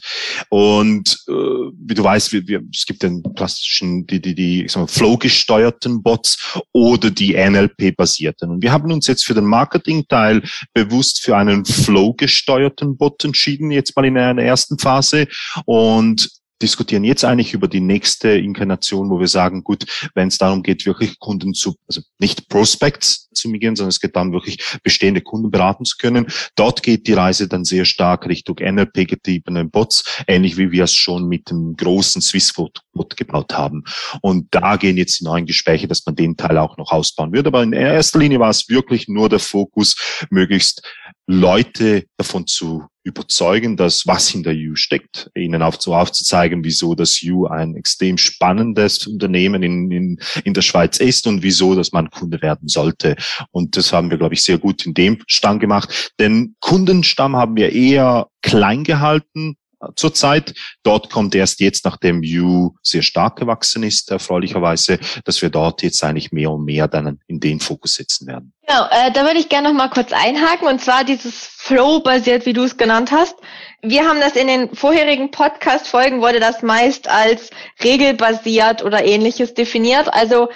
Und 0.50 1.16
äh, 1.26 1.32
wie 1.32 1.94
du 1.94 2.04
weißt, 2.04 2.34
wir, 2.34 2.46
wir, 2.46 2.62
es 2.70 2.84
gibt 2.84 3.02
den 3.02 3.22
klassischen, 3.34 4.06
die, 4.06 4.20
die, 4.20 4.34
die 4.34 4.64
ich 4.64 4.72
sag 4.72 4.80
mal, 4.80 4.86
Flow-gesteuerten 4.88 6.02
Bots 6.02 6.60
oder 6.72 7.10
die 7.10 7.34
NLP-basierten. 7.34 8.50
Und 8.50 8.62
wir 8.62 8.72
haben 8.72 8.92
uns 8.92 9.06
jetzt 9.06 9.24
für 9.24 9.34
den 9.34 9.46
Marketing-Teil 9.46 10.42
bewusst 10.74 11.22
für 11.22 11.34
einen 11.34 11.64
Flow-gesteuerten 11.64 12.98
Bot 12.98 13.24
entschieden, 13.24 13.70
jetzt 13.70 13.96
mal 13.96 14.04
in 14.04 14.18
einer 14.18 14.42
ersten 14.42 14.78
Phase. 14.78 15.28
Und 15.64 16.39
diskutieren 16.60 17.04
jetzt 17.04 17.24
eigentlich 17.24 17.54
über 17.54 17.68
die 17.68 17.80
nächste 17.80 18.30
Inkarnation, 18.30 19.10
wo 19.10 19.18
wir 19.18 19.28
sagen, 19.28 19.64
gut, 19.64 19.84
wenn 20.14 20.28
es 20.28 20.38
darum 20.38 20.62
geht, 20.62 20.86
wirklich 20.86 21.18
Kunden 21.18 21.54
zu, 21.54 21.76
also 21.88 22.02
nicht 22.18 22.48
Prospects 22.48 23.28
zu 23.32 23.48
migrieren, 23.48 23.76
sondern 23.76 23.90
es 23.90 24.00
geht 24.00 24.16
darum, 24.16 24.32
wirklich 24.32 24.58
bestehende 24.82 25.20
Kunden 25.20 25.50
beraten 25.50 25.84
zu 25.84 25.96
können. 25.98 26.26
Dort 26.56 26.82
geht 26.82 27.06
die 27.06 27.12
Reise 27.12 27.48
dann 27.48 27.64
sehr 27.64 27.84
stark 27.84 28.26
Richtung 28.26 28.56
NLP-getriebene 28.60 29.64
Bots, 29.66 30.22
ähnlich 30.26 30.56
wie 30.56 30.70
wir 30.70 30.84
es 30.84 30.94
schon 30.94 31.28
mit 31.28 31.50
dem 31.50 31.76
großen 31.76 32.20
Swissquote-Bot 32.20 33.16
gebaut 33.16 33.54
haben. 33.54 33.84
Und 34.20 34.48
da 34.50 34.76
gehen 34.76 34.96
jetzt 34.96 35.20
die 35.20 35.24
neuen 35.24 35.46
Gespräche, 35.46 35.88
dass 35.88 36.04
man 36.06 36.16
den 36.16 36.36
Teil 36.36 36.58
auch 36.58 36.76
noch 36.76 36.92
ausbauen 36.92 37.32
wird. 37.32 37.46
Aber 37.46 37.62
in 37.62 37.72
erster 37.72 38.18
Linie 38.18 38.40
war 38.40 38.50
es 38.50 38.68
wirklich 38.68 39.08
nur 39.08 39.28
der 39.28 39.38
Fokus, 39.38 40.26
möglichst 40.30 40.82
Leute 41.32 42.06
davon 42.16 42.48
zu 42.48 42.86
überzeugen, 43.04 43.76
dass 43.76 44.04
was 44.06 44.28
hinter 44.28 44.50
You 44.50 44.74
steckt, 44.74 45.30
ihnen 45.36 45.62
auf, 45.62 45.80
so 45.80 45.94
aufzuzeigen, 45.94 46.64
wieso 46.64 46.96
das 46.96 47.22
You 47.22 47.46
ein 47.46 47.76
extrem 47.76 48.18
spannendes 48.18 49.06
Unternehmen 49.06 49.62
in, 49.62 49.90
in, 49.92 50.18
in 50.42 50.54
der 50.54 50.62
Schweiz 50.62 50.98
ist 50.98 51.28
und 51.28 51.44
wieso, 51.44 51.76
dass 51.76 51.92
man 51.92 52.10
Kunde 52.10 52.42
werden 52.42 52.66
sollte. 52.66 53.14
Und 53.52 53.76
das 53.76 53.92
haben 53.92 54.10
wir, 54.10 54.18
glaube 54.18 54.34
ich, 54.34 54.42
sehr 54.42 54.58
gut 54.58 54.84
in 54.84 54.92
dem 54.92 55.22
Stamm 55.28 55.60
gemacht. 55.60 56.12
Den 56.18 56.56
Kundenstamm 56.58 57.36
haben 57.36 57.56
wir 57.56 57.72
eher 57.72 58.26
klein 58.42 58.82
gehalten, 58.82 59.56
zurzeit. 59.96 60.54
Dort 60.82 61.10
kommt 61.10 61.34
erst 61.34 61.60
jetzt, 61.60 61.84
nachdem 61.84 62.22
You 62.22 62.74
sehr 62.82 63.02
stark 63.02 63.36
gewachsen 63.36 63.82
ist, 63.82 64.10
erfreulicherweise, 64.10 64.98
dass 65.24 65.42
wir 65.42 65.50
dort 65.50 65.82
jetzt 65.82 66.02
eigentlich 66.04 66.32
mehr 66.32 66.50
und 66.50 66.64
mehr 66.64 66.88
dann 66.88 67.18
in 67.26 67.40
den 67.40 67.60
Fokus 67.60 67.94
setzen 67.94 68.26
werden. 68.26 68.52
Genau, 68.66 68.86
äh, 68.90 69.10
da 69.10 69.24
würde 69.24 69.40
ich 69.40 69.48
gerne 69.48 69.68
noch 69.68 69.76
mal 69.76 69.88
kurz 69.88 70.12
einhaken 70.12 70.68
und 70.68 70.80
zwar 70.80 71.02
dieses 71.02 71.46
Flow-basiert, 71.56 72.46
wie 72.46 72.52
du 72.52 72.62
es 72.62 72.76
genannt 72.76 73.10
hast. 73.10 73.34
Wir 73.82 74.06
haben 74.06 74.20
das 74.20 74.36
in 74.36 74.46
den 74.46 74.74
vorherigen 74.74 75.30
Podcast-Folgen 75.30 76.20
wurde 76.20 76.38
das 76.38 76.62
meist 76.62 77.08
als 77.08 77.50
regelbasiert 77.82 78.84
oder 78.84 79.04
ähnliches 79.04 79.54
definiert. 79.54 80.12
Also 80.12 80.50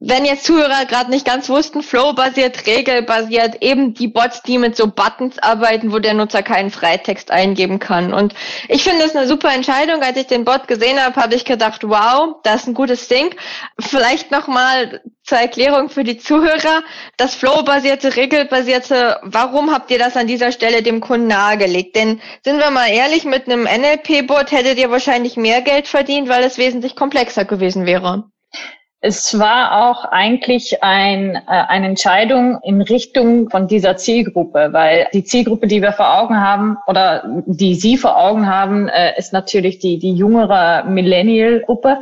wenn 0.00 0.24
jetzt 0.24 0.44
Zuhörer 0.44 0.84
gerade 0.86 1.10
nicht 1.10 1.26
ganz 1.26 1.48
wussten, 1.48 1.82
Flow-basiert, 1.82 2.66
regelbasiert, 2.66 3.62
eben 3.62 3.94
die 3.94 4.08
Bots, 4.08 4.42
die 4.42 4.58
mit 4.58 4.76
so 4.76 4.86
Buttons 4.86 5.38
arbeiten, 5.38 5.92
wo 5.92 5.98
der 5.98 6.14
Nutzer 6.14 6.42
keinen 6.42 6.70
Freitext 6.70 7.30
eingeben 7.30 7.78
kann. 7.78 8.14
Und 8.14 8.34
ich 8.68 8.84
finde 8.84 9.02
das 9.02 9.16
eine 9.16 9.26
super 9.26 9.52
Entscheidung. 9.52 10.02
Als 10.02 10.16
ich 10.16 10.26
den 10.26 10.44
Bot 10.44 10.68
gesehen 10.68 10.98
habe, 10.98 11.20
habe 11.20 11.34
ich 11.34 11.44
gedacht, 11.44 11.82
wow, 11.84 12.36
das 12.42 12.62
ist 12.62 12.68
ein 12.68 12.74
gutes 12.74 13.08
Ding. 13.08 13.34
Vielleicht 13.78 14.30
nochmal 14.30 15.02
zur 15.22 15.38
Erklärung 15.38 15.88
für 15.88 16.04
die 16.04 16.18
Zuhörer. 16.18 16.82
Das 17.16 17.34
Flow-basierte, 17.34 18.16
regelbasierte, 18.16 19.18
warum 19.22 19.72
habt 19.72 19.90
ihr 19.90 19.98
das 19.98 20.16
an 20.16 20.26
dieser 20.26 20.52
Stelle 20.52 20.82
dem 20.82 21.00
Kunden 21.00 21.26
nahegelegt? 21.26 21.96
Denn 21.96 22.20
sind 22.44 22.58
wir 22.58 22.70
mal 22.70 22.88
ehrlich, 22.88 23.24
mit 23.24 23.46
einem 23.46 23.64
NLP-Bot 23.64 24.52
hättet 24.52 24.78
ihr 24.78 24.90
wahrscheinlich 24.90 25.36
mehr 25.36 25.62
Geld 25.62 25.88
verdient, 25.88 26.28
weil 26.28 26.44
es 26.44 26.58
wesentlich 26.58 26.96
komplexer 26.96 27.44
gewesen 27.44 27.86
wäre. 27.86 28.24
Es 29.06 29.38
war 29.38 29.90
auch 29.90 30.06
eigentlich 30.06 30.82
ein, 30.82 31.34
äh, 31.34 31.40
eine 31.46 31.88
Entscheidung 31.88 32.58
in 32.62 32.80
Richtung 32.80 33.50
von 33.50 33.68
dieser 33.68 33.98
Zielgruppe, 33.98 34.70
weil 34.72 35.08
die 35.12 35.24
Zielgruppe, 35.24 35.66
die 35.66 35.82
wir 35.82 35.92
vor 35.92 36.18
Augen 36.18 36.40
haben 36.40 36.78
oder 36.86 37.22
die 37.44 37.74
Sie 37.74 37.98
vor 37.98 38.16
Augen 38.16 38.46
haben, 38.46 38.88
äh, 38.88 39.12
ist 39.18 39.34
natürlich 39.34 39.78
die, 39.78 39.98
die 39.98 40.14
jüngere 40.14 40.84
Millennial-Gruppe. 40.84 41.98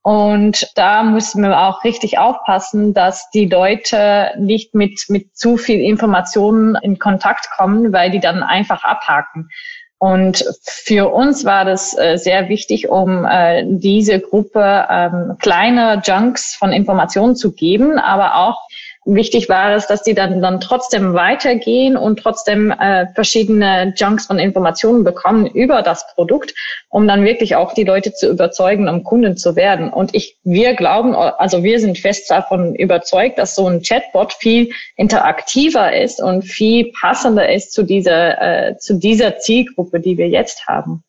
Und 0.00 0.70
da 0.76 1.02
müssen 1.02 1.42
wir 1.42 1.60
auch 1.60 1.84
richtig 1.84 2.16
aufpassen, 2.18 2.94
dass 2.94 3.28
die 3.34 3.44
Leute 3.44 4.30
nicht 4.38 4.74
mit, 4.74 4.98
mit 5.08 5.36
zu 5.36 5.58
viel 5.58 5.80
Informationen 5.80 6.74
in 6.80 6.98
Kontakt 6.98 7.50
kommen, 7.50 7.92
weil 7.92 8.10
die 8.10 8.20
dann 8.20 8.42
einfach 8.42 8.82
abhaken. 8.82 9.50
Und 9.98 10.44
für 10.62 11.12
uns 11.12 11.44
war 11.44 11.64
das 11.64 11.96
äh, 11.96 12.16
sehr 12.18 12.48
wichtig, 12.48 12.88
um 12.88 13.24
äh, 13.24 13.64
diese 13.66 14.20
Gruppe 14.20 14.86
ähm, 14.90 15.36
kleine 15.40 16.02
Junks 16.04 16.54
von 16.54 16.72
Informationen 16.72 17.34
zu 17.34 17.52
geben, 17.52 17.98
aber 17.98 18.36
auch 18.36 18.58
wichtig 19.06 19.48
war 19.48 19.74
es, 19.74 19.86
dass 19.86 20.02
die 20.02 20.14
dann, 20.14 20.42
dann 20.42 20.60
trotzdem 20.60 21.14
weitergehen 21.14 21.96
und 21.96 22.18
trotzdem 22.18 22.70
äh, 22.70 23.06
verschiedene 23.14 23.94
Junks 23.96 24.26
von 24.26 24.38
Informationen 24.38 25.04
bekommen 25.04 25.46
über 25.46 25.82
das 25.82 26.06
Produkt, 26.14 26.54
um 26.88 27.06
dann 27.06 27.24
wirklich 27.24 27.56
auch 27.56 27.72
die 27.72 27.84
Leute 27.84 28.12
zu 28.12 28.28
überzeugen, 28.28 28.88
um 28.88 29.04
Kunden 29.04 29.36
zu 29.36 29.56
werden. 29.56 29.90
Und 29.90 30.14
ich, 30.14 30.36
wir 30.42 30.74
glauben, 30.74 31.14
also 31.14 31.62
wir 31.62 31.80
sind 31.80 31.98
fest 31.98 32.30
davon 32.30 32.74
überzeugt, 32.74 33.38
dass 33.38 33.54
so 33.54 33.68
ein 33.68 33.82
Chatbot 33.82 34.32
viel 34.34 34.70
interaktiver 34.96 35.96
ist 35.96 36.20
und 36.20 36.42
viel 36.42 36.92
passender 36.92 37.50
ist 37.50 37.72
zu 37.72 37.84
dieser, 37.84 38.68
äh, 38.68 38.78
zu 38.78 38.98
dieser 38.98 39.38
Zielgruppe, 39.38 40.00
die 40.00 40.18
wir 40.18 40.28
jetzt 40.28 40.66
haben. 40.66 41.04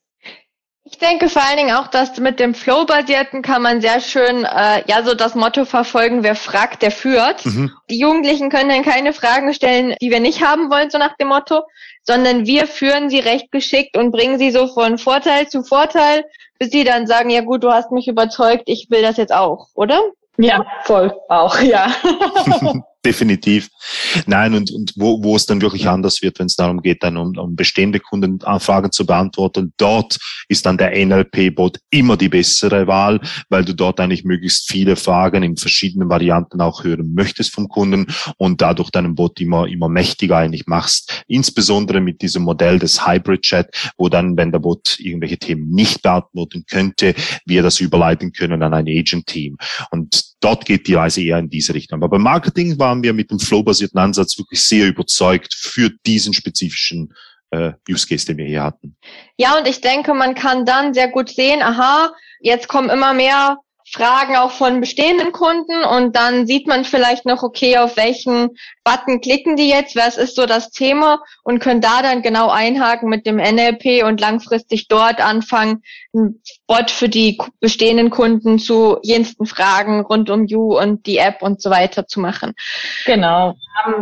Ich 0.89 0.99
denke 0.99 1.27
vor 1.27 1.41
allen 1.43 1.57
Dingen 1.57 1.75
auch, 1.75 1.87
dass 1.87 2.17
mit 2.17 2.39
dem 2.39 2.55
Flow-basierten 2.55 3.41
kann 3.41 3.61
man 3.61 3.81
sehr 3.81 3.99
schön 3.99 4.45
äh, 4.45 4.83
ja 4.87 5.03
so 5.03 5.15
das 5.15 5.35
Motto 5.35 5.65
verfolgen, 5.65 6.23
wer 6.23 6.35
fragt, 6.35 6.81
der 6.81 6.91
führt. 6.91 7.45
Mhm. 7.45 7.73
Die 7.89 7.99
Jugendlichen 7.99 8.49
können 8.49 8.69
dann 8.69 8.83
keine 8.83 9.11
Fragen 9.11 9.53
stellen, 9.53 9.95
die 10.01 10.11
wir 10.11 10.21
nicht 10.21 10.45
haben 10.45 10.71
wollen, 10.71 10.89
so 10.89 10.97
nach 10.97 11.17
dem 11.17 11.27
Motto, 11.27 11.63
sondern 12.03 12.45
wir 12.45 12.67
führen 12.67 13.09
sie 13.09 13.19
recht 13.19 13.51
geschickt 13.51 13.97
und 13.97 14.11
bringen 14.11 14.39
sie 14.39 14.51
so 14.51 14.67
von 14.67 14.97
Vorteil 14.97 15.49
zu 15.49 15.61
Vorteil, 15.63 16.23
bis 16.57 16.69
sie 16.69 16.85
dann 16.85 17.05
sagen, 17.05 17.29
ja 17.29 17.41
gut, 17.41 17.63
du 17.63 17.71
hast 17.71 17.91
mich 17.91 18.07
überzeugt, 18.07 18.63
ich 18.67 18.87
will 18.89 19.01
das 19.01 19.17
jetzt 19.17 19.33
auch, 19.33 19.67
oder? 19.73 20.01
Ja, 20.37 20.65
voll 20.83 21.13
auch, 21.27 21.59
ja. 21.59 21.91
definitiv. 23.07 23.69
Nein, 24.25 24.53
und, 24.53 24.69
und 24.71 24.93
wo, 24.97 25.23
wo 25.23 25.35
es 25.37 25.45
dann 25.45 25.61
wirklich 25.61 25.87
anders 25.87 26.21
wird, 26.21 26.39
wenn 26.39 26.47
es 26.47 26.57
darum 26.57 26.81
geht, 26.81 27.03
dann 27.03 27.15
um, 27.15 27.37
um 27.37 27.55
bestehende 27.55 28.01
Kundenanfragen 28.01 28.91
zu 28.91 29.05
beantworten, 29.05 29.73
dort 29.77 30.17
ist 30.49 30.65
dann 30.65 30.77
der 30.77 30.91
NLP-Bot 31.05 31.79
immer 31.89 32.17
die 32.17 32.27
bessere 32.27 32.85
Wahl, 32.87 33.21
weil 33.49 33.63
du 33.63 33.73
dort 33.73 34.01
eigentlich 34.01 34.25
möglichst 34.25 34.69
viele 34.69 34.97
Fragen 34.97 35.41
in 35.41 35.55
verschiedenen 35.55 36.09
Varianten 36.09 36.59
auch 36.59 36.83
hören 36.83 37.13
möchtest 37.13 37.53
vom 37.53 37.69
Kunden 37.69 38.07
und 38.37 38.61
dadurch 38.61 38.89
deinen 38.91 39.15
Bot 39.15 39.39
immer, 39.39 39.67
immer 39.67 39.87
mächtiger 39.87 40.37
eigentlich 40.37 40.67
machst. 40.67 41.23
Insbesondere 41.27 42.01
mit 42.01 42.21
diesem 42.21 42.43
Modell 42.43 42.77
des 42.77 43.07
Hybrid-Chat, 43.07 43.93
wo 43.97 44.09
dann, 44.09 44.35
wenn 44.35 44.51
der 44.51 44.59
Bot 44.59 44.99
irgendwelche 44.99 45.37
Themen 45.37 45.69
nicht 45.69 46.01
beantworten 46.01 46.65
könnte, 46.69 47.15
wir 47.45 47.63
das 47.63 47.79
überleiten 47.79 48.33
können 48.33 48.61
an 48.63 48.73
ein 48.73 48.87
Agent-Team. 48.87 49.57
Und 49.91 50.36
dort 50.39 50.65
geht 50.65 50.87
die 50.87 50.93
Reise 50.93 51.21
eher 51.21 51.39
in 51.39 51.49
diese 51.49 51.73
Richtung. 51.73 51.97
Aber 51.97 52.09
beim 52.09 52.21
Marketing 52.21 52.77
waren 52.79 53.03
wir 53.03 53.13
mit 53.13 53.31
dem 53.31 53.39
Flow-basierten 53.39 53.99
Ansatz 53.99 54.37
wirklich 54.37 54.61
sehr 54.61 54.87
überzeugt 54.87 55.53
für 55.53 55.89
diesen 56.05 56.33
spezifischen 56.33 57.13
äh, 57.51 57.71
Use 57.89 58.07
Case, 58.07 58.25
den 58.25 58.37
wir 58.37 58.45
hier 58.45 58.63
hatten. 58.63 58.95
Ja, 59.37 59.57
und 59.57 59.67
ich 59.67 59.81
denke, 59.81 60.13
man 60.13 60.35
kann 60.35 60.65
dann 60.65 60.93
sehr 60.93 61.09
gut 61.09 61.29
sehen, 61.29 61.61
aha, 61.61 62.11
jetzt 62.39 62.67
kommen 62.67 62.89
immer 62.89 63.13
mehr 63.13 63.57
Fragen 63.89 64.35
auch 64.35 64.51
von 64.51 64.81
bestehenden 64.81 65.31
Kunden 65.31 65.83
und 65.83 66.15
dann 66.15 66.45
sieht 66.45 66.67
man 66.67 66.83
vielleicht 66.83 67.25
noch, 67.25 67.41
okay, 67.41 67.77
auf 67.77 67.95
welchen 67.95 68.49
Button 68.83 69.21
klicken 69.21 69.55
die 69.55 69.69
jetzt, 69.69 69.95
was 69.95 70.17
ist 70.17 70.35
so 70.35 70.45
das 70.45 70.71
Thema 70.71 71.19
und 71.43 71.59
können 71.59 71.79
da 71.79 72.01
dann 72.01 72.21
genau 72.21 72.49
einhaken 72.49 73.09
mit 73.09 73.25
dem 73.25 73.37
NLP 73.37 74.03
und 74.05 74.19
langfristig 74.19 74.89
dort 74.89 75.21
anfangen, 75.21 75.83
ein 76.13 76.41
Bot 76.67 76.91
für 76.91 77.07
die 77.07 77.37
bestehenden 77.61 78.09
Kunden 78.09 78.59
zu 78.59 78.97
jensten 79.03 79.45
Fragen 79.45 80.01
rund 80.01 80.29
um 80.29 80.45
You 80.45 80.77
und 80.77 81.05
die 81.05 81.17
App 81.17 81.41
und 81.41 81.61
so 81.61 81.69
weiter 81.69 82.07
zu 82.07 82.19
machen. 82.19 82.55
Genau. 83.05 83.55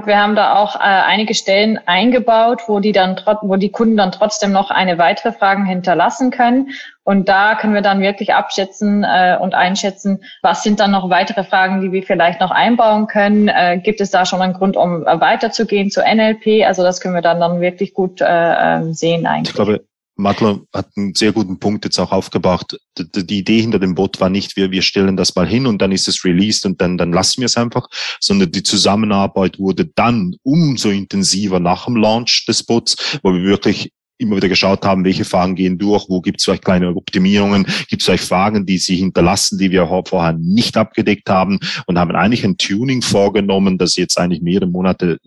Wir 0.05 0.17
haben 0.17 0.35
da 0.35 0.55
auch 0.55 0.77
äh, 0.77 0.79
einige 0.79 1.35
Stellen 1.35 1.79
eingebaut, 1.85 2.63
wo 2.67 2.79
die 2.79 2.93
dann 2.93 3.21
wo 3.41 3.57
die 3.57 3.71
Kunden 3.71 3.97
dann 3.97 4.11
trotzdem 4.11 4.51
noch 4.51 4.71
eine 4.71 4.97
weitere 4.97 5.33
Fragen 5.33 5.65
hinterlassen 5.65 6.31
können. 6.31 6.71
Und 7.05 7.29
da 7.29 7.53
können 7.55 7.75
wir 7.75 7.83
dann 7.83 8.01
wirklich 8.01 8.33
abschätzen 8.33 9.03
äh, 9.03 9.37
und 9.39 9.53
einschätzen, 9.53 10.23
was 10.41 10.63
sind 10.63 10.79
dann 10.79 10.89
noch 10.89 11.11
weitere 11.11 11.43
Fragen, 11.43 11.79
die 11.81 11.91
wir 11.91 12.01
vielleicht 12.01 12.41
noch 12.41 12.49
einbauen 12.49 13.05
können. 13.05 13.47
Äh, 13.47 13.79
gibt 13.81 14.01
es 14.01 14.09
da 14.09 14.25
schon 14.25 14.41
einen 14.41 14.53
Grund, 14.53 14.75
um 14.75 15.05
äh, 15.05 15.21
weiterzugehen 15.21 15.91
zu 15.91 16.01
NLP? 16.01 16.65
Also 16.65 16.81
das 16.81 16.99
können 16.99 17.13
wir 17.13 17.21
dann 17.21 17.39
dann 17.39 17.61
wirklich 17.61 17.93
gut 17.93 18.21
äh, 18.21 18.25
ähm, 18.27 18.93
sehen 18.93 19.27
eigentlich. 19.27 19.49
Ich 19.49 19.55
glaube, 19.55 19.85
Matler 20.15 20.61
hat 20.73 20.87
einen 20.95 21.13
sehr 21.13 21.31
guten 21.31 21.59
Punkt 21.59 21.85
jetzt 21.85 21.99
auch 21.99 22.11
aufgebracht. 22.11 22.75
Die, 22.97 23.27
die, 23.27 23.37
Idee 23.37 23.61
hinter 23.61 23.79
dem 23.79 23.93
Bot 23.93 24.19
war 24.19 24.29
nicht, 24.29 24.55
wir, 24.55 24.71
wir 24.71 24.81
stellen 24.81 25.15
das 25.15 25.35
mal 25.35 25.47
hin 25.47 25.67
und 25.67 25.83
dann 25.83 25.91
ist 25.91 26.07
es 26.07 26.25
released 26.25 26.65
und 26.65 26.81
dann, 26.81 26.97
dann 26.97 27.11
lassen 27.11 27.41
wir 27.41 27.45
es 27.45 27.57
einfach, 27.57 27.87
sondern 28.19 28.51
die 28.51 28.63
Zusammenarbeit 28.63 29.59
wurde 29.59 29.85
dann 29.85 30.35
umso 30.41 30.89
intensiver 30.89 31.59
nach 31.59 31.85
dem 31.85 31.97
Launch 31.97 32.45
des 32.47 32.63
Bots, 32.63 33.19
wo 33.21 33.33
wir 33.33 33.43
wirklich 33.43 33.91
immer 34.17 34.37
wieder 34.37 34.49
geschaut 34.49 34.85
haben, 34.85 35.03
welche 35.03 35.25
Fragen 35.25 35.55
gehen 35.55 35.77
durch, 35.77 36.05
wo 36.09 36.21
gibt 36.21 36.39
es 36.39 36.45
vielleicht 36.45 36.65
kleine 36.65 36.95
Optimierungen, 36.95 37.65
gibt 37.89 38.01
es 38.01 38.05
vielleicht 38.05 38.23
Fragen, 38.23 38.65
die 38.65 38.77
sie 38.77 38.95
hinterlassen, 38.95 39.57
die 39.57 39.71
wir 39.71 39.87
vorher 40.05 40.33
nicht 40.33 40.77
abgedeckt 40.77 41.29
haben 41.29 41.59
und 41.85 41.99
haben 41.99 42.11
eigentlich 42.11 42.43
ein 42.43 42.57
Tuning 42.57 43.01
vorgenommen, 43.01 43.77
das 43.77 43.95
jetzt 43.95 44.17
eigentlich 44.17 44.41
mehrere 44.41 44.69
Monate 44.69 45.19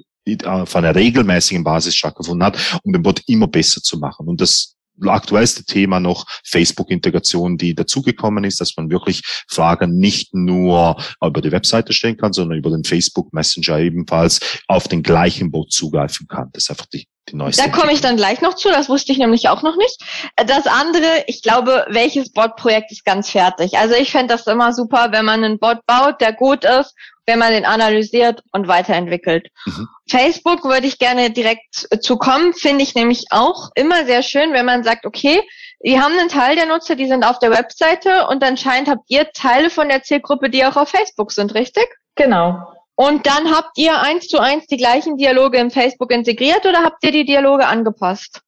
auf 0.45 0.77
einer 0.77 0.95
regelmäßigen 0.95 1.65
Basis 1.65 1.97
stattgefunden 1.97 2.45
hat, 2.45 2.81
um 2.83 2.93
den 2.93 3.03
Bot 3.03 3.23
immer 3.27 3.47
besser 3.47 3.83
zu 3.83 3.99
machen. 3.99 4.29
Und 4.29 4.41
das 4.41 4.75
aktuellste 5.07 5.65
Thema 5.65 6.01
noch 6.01 6.27
Facebook-Integration, 6.45 7.57
die 7.57 7.75
dazugekommen 7.75 8.45
ist, 8.45 8.61
dass 8.61 8.77
man 8.77 8.91
wirklich 8.91 9.23
Fragen 9.49 9.99
nicht 9.99 10.35
nur 10.35 10.97
über 11.25 11.41
die 11.41 11.53
Webseite 11.53 11.93
stellen 11.93 12.17
kann, 12.17 12.33
sondern 12.33 12.59
über 12.59 12.71
den 12.71 12.85
Facebook 12.85 13.33
Messenger 13.33 13.79
ebenfalls 13.79 14.41
auf 14.67 14.89
den 14.89 15.03
gleichen 15.03 15.51
Bot 15.51 15.73
zugreifen 15.73 16.27
kann. 16.29 16.51
Das 16.53 16.65
ist 16.65 16.71
einfach 16.71 16.87
die 16.87 17.07
da 17.33 17.69
komme 17.69 17.93
ich 17.93 18.01
dann 18.01 18.17
gleich 18.17 18.41
noch 18.41 18.55
zu, 18.55 18.71
das 18.71 18.89
wusste 18.89 19.13
ich 19.13 19.19
nämlich 19.19 19.49
auch 19.49 19.63
noch 19.63 19.77
nicht. 19.77 20.03
Das 20.37 20.67
andere, 20.67 21.25
ich 21.27 21.43
glaube, 21.43 21.87
welches 21.91 22.33
Bot-Projekt 22.33 22.91
ist 22.91 23.05
ganz 23.05 23.31
fertig. 23.31 23.77
Also 23.77 23.95
ich 23.95 24.11
fände 24.11 24.35
das 24.35 24.47
immer 24.47 24.73
super, 24.73 25.09
wenn 25.13 25.25
man 25.25 25.45
einen 25.45 25.59
Bot 25.59 25.85
baut, 25.87 26.21
der 26.21 26.33
gut 26.33 26.65
ist, 26.65 26.95
wenn 27.29 27.39
man 27.39 27.53
den 27.53 27.67
analysiert 27.67 28.43
und 28.53 28.69
weiterentwickelt. 28.69 29.49
Mhm. 29.67 29.87
Facebook 30.09 30.65
würde 30.65 30.87
ich 30.87 30.99
gerne 30.99 31.31
direkt 31.31 31.87
zu 32.01 32.17
kommen, 32.17 32.55
finde 32.55 32.83
ich 32.83 32.95
nämlich 32.95 33.27
auch 33.31 33.69
immer 33.75 34.07
sehr 34.07 34.23
schön, 34.23 34.55
wenn 34.55 34.65
man 34.65 34.83
sagt, 34.83 35.05
okay, 35.05 35.43
wir 35.81 36.03
haben 36.03 36.19
einen 36.19 36.31
Teil 36.31 36.57
der 36.57 36.65
Nutzer, 36.65 36.97
die 36.97 37.07
sind 37.07 37.25
auf 37.25 37.39
der 37.39 37.51
Webseite 37.51 38.27
und 38.29 38.43
anscheinend 38.43 38.89
habt 38.89 39.05
ihr 39.09 39.31
Teile 39.33 39.69
von 39.69 39.91
der 39.91 40.03
Zielgruppe, 40.03 40.49
die 40.49 40.65
auch 40.65 40.77
auf 40.77 40.89
Facebook 40.89 41.31
sind, 41.31 41.55
richtig? 41.55 41.87
Genau. 42.15 42.67
Und 42.97 43.27
dann 43.27 43.55
habt 43.55 43.77
ihr 43.77 44.01
eins 44.01 44.27
zu 44.27 44.39
eins 44.39 44.67
die 44.67 44.79
gleichen 44.79 45.19
Dialoge 45.19 45.59
in 45.59 45.71
Facebook 45.71 46.11
integriert 46.11 46.65
oder 46.65 46.83
habt 46.83 47.05
ihr 47.05 47.13
die 47.13 47.27
Dialoge 47.27 47.67
angepasst? 47.67 48.41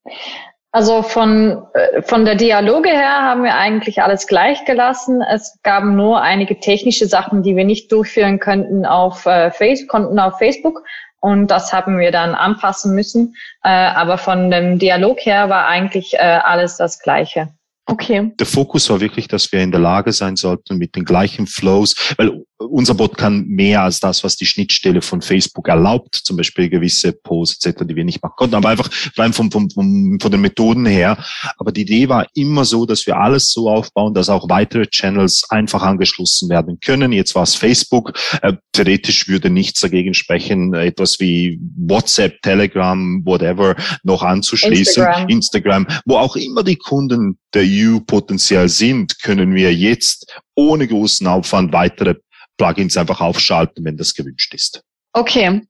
Also 0.73 1.03
von, 1.03 1.63
äh, 1.75 2.03
von 2.03 2.25
der 2.25 2.37
Dialoge 2.37 2.91
her 2.91 3.23
haben 3.23 3.43
wir 3.43 3.57
eigentlich 3.57 4.03
alles 4.03 4.27
gleich 4.27 4.65
gelassen. 4.65 5.21
Es 5.21 5.59
gab 5.63 5.85
nur 5.85 6.23
einige 6.23 6.61
technische 6.61 7.07
Sachen, 7.07 7.43
die 7.43 7.57
wir 7.57 7.65
nicht 7.65 7.91
durchführen 7.91 8.39
könnten 8.39 8.87
auf, 8.87 9.27
äh, 9.27 9.51
Facebook, 9.51 9.89
konnten 9.89 10.19
auf 10.21 10.39
Facebook. 10.39 10.83
Und 11.21 11.49
das 11.49 11.73
haben 11.73 11.99
wir 11.99 12.13
dann 12.13 12.35
anpassen 12.35 12.95
müssen. 12.95 13.35
Äh, 13.63 13.69
aber 13.69 14.17
von 14.17 14.51
dem 14.51 14.79
Dialog 14.79 15.19
her 15.21 15.49
war 15.49 15.67
eigentlich 15.67 16.15
äh, 16.15 16.19
alles 16.19 16.77
das 16.77 17.01
Gleiche. 17.01 17.49
Okay. 17.87 18.33
Der 18.39 18.47
Fokus 18.47 18.89
war 18.89 19.01
wirklich, 19.01 19.27
dass 19.27 19.51
wir 19.51 19.61
in 19.61 19.73
der 19.73 19.81
Lage 19.81 20.13
sein 20.13 20.37
sollten, 20.37 20.79
mit 20.79 20.95
den 20.95 21.05
gleichen 21.05 21.49
Flows, 21.49 22.15
weil 22.17 22.45
unser 22.61 22.95
Bot 22.95 23.17
kann 23.17 23.47
mehr 23.47 23.83
als 23.83 24.01
das, 24.01 24.23
was 24.23 24.37
die 24.37 24.45
Schnittstelle 24.45 25.01
von 25.01 25.23
Facebook 25.23 25.69
erlaubt, 25.69 26.15
zum 26.15 26.37
Beispiel 26.37 26.69
gewisse 26.69 27.13
Posts 27.13 27.67
etc., 27.67 27.85
die 27.87 27.97
wir 27.97 28.05
nicht 28.05 28.23
machen 28.23 28.35
konnten, 28.37 28.55
aber 28.55 28.69
einfach 28.69 28.91
rein 29.17 29.33
vom, 29.33 29.51
vom, 29.51 29.71
vom, 29.71 30.19
von 30.21 30.31
den 30.31 30.41
Methoden 30.41 30.85
her. 30.85 31.25
Aber 31.57 31.73
die 31.73 31.83
Idee 31.83 32.09
war 32.09 32.27
immer 32.35 32.65
so, 32.65 32.85
dass 32.85 33.07
wir 33.07 33.17
alles 33.17 33.51
so 33.51 33.71
aufbauen, 33.71 34.13
dass 34.13 34.29
auch 34.29 34.49
weitere 34.49 34.87
Channels 34.87 35.45
einfach 35.49 35.83
angeschlossen 35.83 36.51
werden 36.51 36.79
können. 36.81 37.13
Jetzt 37.13 37.35
war 37.35 37.45
es 37.45 37.55
Facebook. 37.55 38.13
Äh, 38.43 38.55
theoretisch 38.73 39.27
würde 39.29 39.49
nichts 39.49 39.81
dagegen 39.81 40.13
sprechen, 40.13 40.75
etwas 40.75 41.19
wie 41.19 41.59
WhatsApp, 41.77 42.43
Telegram, 42.43 43.25
whatever 43.25 43.75
noch 44.03 44.23
anzuschließen. 44.23 45.03
Instagram, 45.03 45.29
Instagram 45.29 45.87
wo 46.05 46.17
auch 46.17 46.37
immer 46.37 46.63
die 46.63 46.77
Kunden 46.77 47.39
der 47.55 47.65
EU 47.65 48.01
potenziell 48.01 48.69
sind, 48.69 49.23
können 49.23 49.55
wir 49.55 49.75
jetzt 49.75 50.41
ohne 50.55 50.87
großen 50.87 51.27
Aufwand 51.27 51.73
weitere 51.73 52.17
Plugins 52.61 52.99
einfach 52.99 53.23
aufschalten, 53.23 53.87
wenn 53.87 53.97
das 53.97 54.15
gewünscht 54.15 54.53
ist. 54.53 54.83
Okay, 55.15 55.63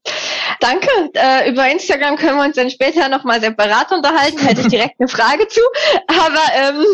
danke. 0.59 0.87
Äh, 1.13 1.49
über 1.49 1.69
Instagram 1.69 2.17
können 2.17 2.37
wir 2.37 2.45
uns 2.45 2.55
dann 2.55 2.69
später 2.69 3.09
nochmal 3.09 3.41
separat 3.41 3.91
unterhalten. 3.91 4.39
Hätte 4.39 4.61
ich 4.61 4.67
direkt 4.67 4.95
eine 4.99 5.07
Frage 5.07 5.47
zu. 5.47 5.61
Aber 6.07 6.41
ähm, 6.55 6.85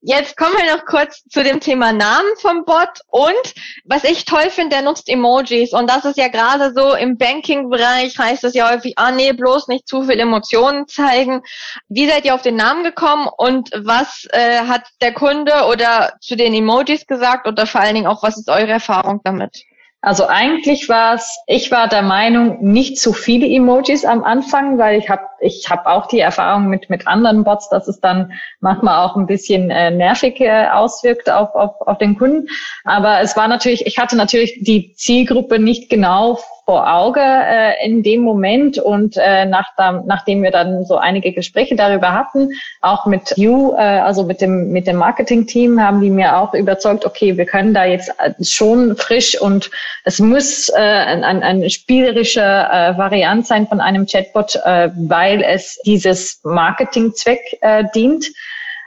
jetzt 0.00 0.36
kommen 0.36 0.54
wir 0.56 0.74
noch 0.74 0.84
kurz 0.84 1.22
zu 1.30 1.42
dem 1.42 1.60
Thema 1.60 1.92
Namen 1.92 2.28
vom 2.38 2.64
Bot. 2.64 3.00
Und 3.08 3.54
was 3.84 4.04
ich 4.04 4.24
toll 4.24 4.50
finde, 4.50 4.76
der 4.76 4.82
nutzt 4.82 5.08
Emojis. 5.08 5.72
Und 5.72 5.88
das 5.88 6.04
ist 6.04 6.18
ja 6.18 6.28
gerade 6.28 6.72
so 6.74 6.94
im 6.94 7.16
Banking-Bereich 7.18 8.18
heißt 8.18 8.44
es 8.44 8.54
ja 8.54 8.70
häufig, 8.70 8.94
ah 8.96 9.10
nee, 9.10 9.32
bloß 9.32 9.68
nicht 9.68 9.88
zu 9.88 10.02
viel 10.04 10.18
Emotionen 10.18 10.86
zeigen. 10.88 11.42
Wie 11.88 12.08
seid 12.08 12.24
ihr 12.24 12.34
auf 12.34 12.42
den 12.42 12.56
Namen 12.56 12.84
gekommen 12.84 13.28
und 13.36 13.70
was 13.74 14.26
äh, 14.30 14.60
hat 14.60 14.82
der 15.00 15.12
Kunde 15.12 15.66
oder 15.70 16.14
zu 16.20 16.36
den 16.36 16.54
Emojis 16.54 17.06
gesagt 17.06 17.46
oder 17.46 17.66
vor 17.66 17.80
allen 17.80 17.94
Dingen 17.94 18.06
auch, 18.06 18.22
was 18.22 18.36
ist 18.36 18.48
eure 18.48 18.72
Erfahrung 18.72 19.20
damit? 19.24 19.64
Also 20.04 20.26
eigentlich 20.28 20.90
war 20.90 21.14
es, 21.14 21.38
ich 21.46 21.70
war 21.70 21.88
der 21.88 22.02
Meinung, 22.02 22.58
nicht 22.60 22.98
zu 22.98 23.14
viele 23.14 23.46
Emojis 23.46 24.04
am 24.04 24.22
Anfang, 24.22 24.76
weil 24.76 24.98
ich 24.98 25.08
habe 25.08 25.22
ich 25.44 25.70
hab 25.70 25.86
auch 25.86 26.06
die 26.06 26.20
Erfahrung 26.20 26.68
mit, 26.68 26.90
mit 26.90 27.06
anderen 27.06 27.44
Bots, 27.44 27.68
dass 27.68 27.86
es 27.88 28.00
dann 28.00 28.32
manchmal 28.60 29.04
auch 29.04 29.16
ein 29.16 29.26
bisschen 29.26 29.70
äh, 29.70 29.90
nervig 29.90 30.40
äh, 30.40 30.68
auswirkt 30.68 31.30
auf, 31.30 31.54
auf, 31.54 31.80
auf 31.80 31.98
den 31.98 32.16
Kunden. 32.16 32.48
Aber 32.84 33.20
es 33.20 33.36
war 33.36 33.48
natürlich, 33.48 33.86
ich 33.86 33.98
hatte 33.98 34.16
natürlich 34.16 34.64
die 34.64 34.94
Zielgruppe 34.94 35.58
nicht 35.58 35.90
genau 35.90 36.38
vor 36.64 36.90
Auge 36.90 37.20
äh, 37.20 37.84
in 37.84 38.02
dem 38.02 38.22
Moment 38.22 38.78
und 38.78 39.16
äh, 39.18 39.44
nach, 39.44 39.68
nachdem 40.06 40.42
wir 40.42 40.50
dann 40.50 40.84
so 40.86 40.96
einige 40.96 41.32
Gespräche 41.32 41.76
darüber 41.76 42.14
hatten, 42.14 42.48
auch 42.80 43.04
mit 43.04 43.36
You, 43.36 43.74
äh, 43.74 43.80
also 43.80 44.24
mit 44.24 44.40
dem 44.40 44.72
mit 44.72 44.86
dem 44.86 44.96
Marketing-Team, 44.96 45.80
haben 45.80 46.00
die 46.00 46.08
mir 46.08 46.38
auch 46.38 46.54
überzeugt, 46.54 47.04
okay, 47.04 47.36
wir 47.36 47.44
können 47.44 47.74
da 47.74 47.84
jetzt 47.84 48.10
äh, 48.18 48.32
schon 48.42 48.96
frisch 48.96 49.38
und 49.38 49.70
es 50.04 50.20
muss 50.20 50.70
äh, 50.70 50.80
ein, 50.80 51.22
ein, 51.22 51.42
eine 51.42 51.68
spielerische 51.68 52.40
äh, 52.40 52.96
Variant 52.96 53.46
sein 53.46 53.66
von 53.66 53.80
einem 53.80 54.06
Chatbot, 54.06 54.56
äh, 54.64 54.88
weil 54.96 55.33
es 55.42 55.80
dieses 55.84 56.40
Marketing-Zweck 56.44 57.58
äh, 57.60 57.84
dient. 57.94 58.26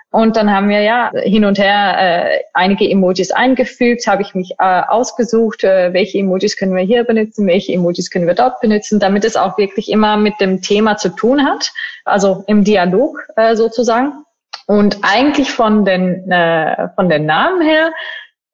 Und 0.10 0.38
dann 0.38 0.52
haben 0.52 0.70
wir 0.70 0.82
ja 0.82 1.12
hin 1.24 1.44
und 1.44 1.60
her 1.60 1.96
äh, 2.00 2.40
einige 2.54 2.90
Emojis 2.90 3.32
eingefügt, 3.32 4.08
habe 4.08 4.22
ich 4.22 4.34
mich 4.34 4.52
äh, 4.58 4.82
ausgesucht, 4.88 5.64
äh, 5.66 5.92
welche 5.94 6.20
Emojis 6.20 6.56
können 6.56 6.76
wir 6.76 6.84
hier 6.84 7.04
benutzen, 7.04 7.46
welche 7.46 7.74
Emojis 7.74 8.10
können 8.10 8.26
wir 8.26 8.34
dort 8.34 8.62
benutzen, 8.62 9.00
damit 9.02 9.26
es 9.26 9.36
auch 9.36 9.58
wirklich 9.58 9.92
immer 9.92 10.16
mit 10.16 10.34
dem 10.40 10.62
Thema 10.62 10.96
zu 10.96 11.10
tun 11.10 11.46
hat, 11.46 11.72
also 12.06 12.46
im 12.48 12.64
Dialog 12.64 13.20
äh, 13.36 13.56
sozusagen. 13.56 14.14
Und 14.66 14.98
eigentlich 15.02 15.52
von 15.52 15.84
den 15.84 16.32
äh, 16.32 16.90
von 16.96 17.10
den 17.10 17.26
Namen 17.26 17.62
her 17.62 17.92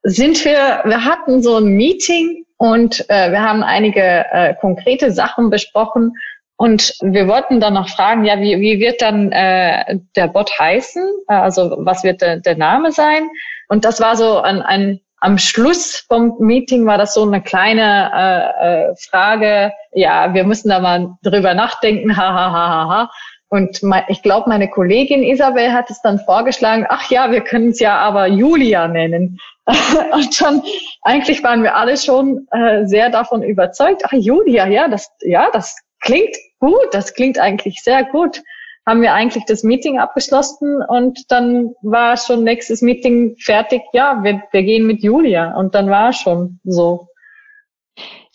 sind 0.03 0.43
wir, 0.43 0.81
wir 0.85 1.05
hatten 1.05 1.41
so 1.41 1.57
ein 1.57 1.75
Meeting 1.75 2.45
und 2.57 3.09
äh, 3.09 3.31
wir 3.31 3.41
haben 3.41 3.63
einige 3.63 4.01
äh, 4.01 4.53
konkrete 4.55 5.11
Sachen 5.11 5.49
besprochen 5.49 6.13
und 6.63 6.95
wir 7.01 7.27
wollten 7.27 7.59
dann 7.59 7.73
noch 7.73 7.89
fragen, 7.89 8.23
ja, 8.23 8.39
wie, 8.39 8.57
wie 8.61 8.79
wird 8.79 9.01
dann 9.01 9.33
äh, 9.33 9.99
der 10.15 10.27
Bot 10.27 10.49
heißen? 10.57 11.03
Also 11.27 11.75
was 11.79 12.05
wird 12.05 12.21
der, 12.21 12.37
der 12.37 12.55
Name 12.55 12.93
sein? 12.93 13.27
Und 13.67 13.83
das 13.83 13.99
war 13.99 14.15
so 14.15 14.39
ein, 14.39 14.61
ein 14.61 15.01
am 15.19 15.37
Schluss 15.37 16.05
vom 16.07 16.37
Meeting 16.39 16.85
war 16.85 16.97
das 16.97 17.15
so 17.15 17.23
eine 17.23 17.41
kleine 17.41 18.11
äh, 18.15 18.91
äh, 18.91 18.95
Frage. 18.95 19.73
Ja, 19.91 20.33
wir 20.33 20.45
müssen 20.45 20.69
da 20.69 20.79
mal 20.79 21.17
drüber 21.21 21.53
nachdenken. 21.53 22.15
Ha, 22.15 22.33
ha, 22.33 22.51
ha, 22.53 22.69
ha, 22.69 22.87
ha. 22.87 23.11
Und 23.49 23.83
mein, 23.83 24.05
ich 24.07 24.21
glaube, 24.21 24.47
meine 24.47 24.69
Kollegin 24.69 25.21
Isabel 25.21 25.73
hat 25.73 25.89
es 25.89 26.01
dann 26.01 26.17
vorgeschlagen. 26.19 26.85
Ach 26.87 27.11
ja, 27.11 27.29
wir 27.29 27.41
können 27.41 27.71
es 27.71 27.81
ja 27.81 27.97
aber 27.97 28.27
Julia 28.27 28.87
nennen. 28.87 29.37
Und 30.13 30.41
dann 30.41 30.61
eigentlich 31.01 31.43
waren 31.43 31.61
wir 31.61 31.75
alle 31.75 31.97
schon 31.97 32.47
äh, 32.51 32.85
sehr 32.85 33.09
davon 33.09 33.43
überzeugt. 33.43 34.03
Ach 34.05 34.13
Julia, 34.13 34.65
ja, 34.67 34.87
das 34.87 35.11
ja, 35.23 35.49
das 35.51 35.75
klingt 36.03 36.35
gut, 36.59 36.87
das 36.91 37.13
klingt 37.13 37.39
eigentlich 37.39 37.81
sehr 37.83 38.03
gut. 38.05 38.41
haben 38.85 39.01
wir 39.01 39.13
eigentlich 39.13 39.45
das 39.45 39.63
Meeting 39.63 39.99
abgeschlossen 39.99 40.81
und 40.87 41.31
dann 41.31 41.73
war 41.81 42.17
schon 42.17 42.43
nächstes 42.43 42.81
Meeting 42.81 43.35
fertig. 43.37 43.81
Ja, 43.93 44.23
wir, 44.23 44.43
wir 44.51 44.63
gehen 44.63 44.85
mit 44.85 45.01
Julia 45.01 45.55
und 45.55 45.73
dann 45.73 45.89
war 45.89 46.11
schon 46.11 46.59
so. 46.65 47.07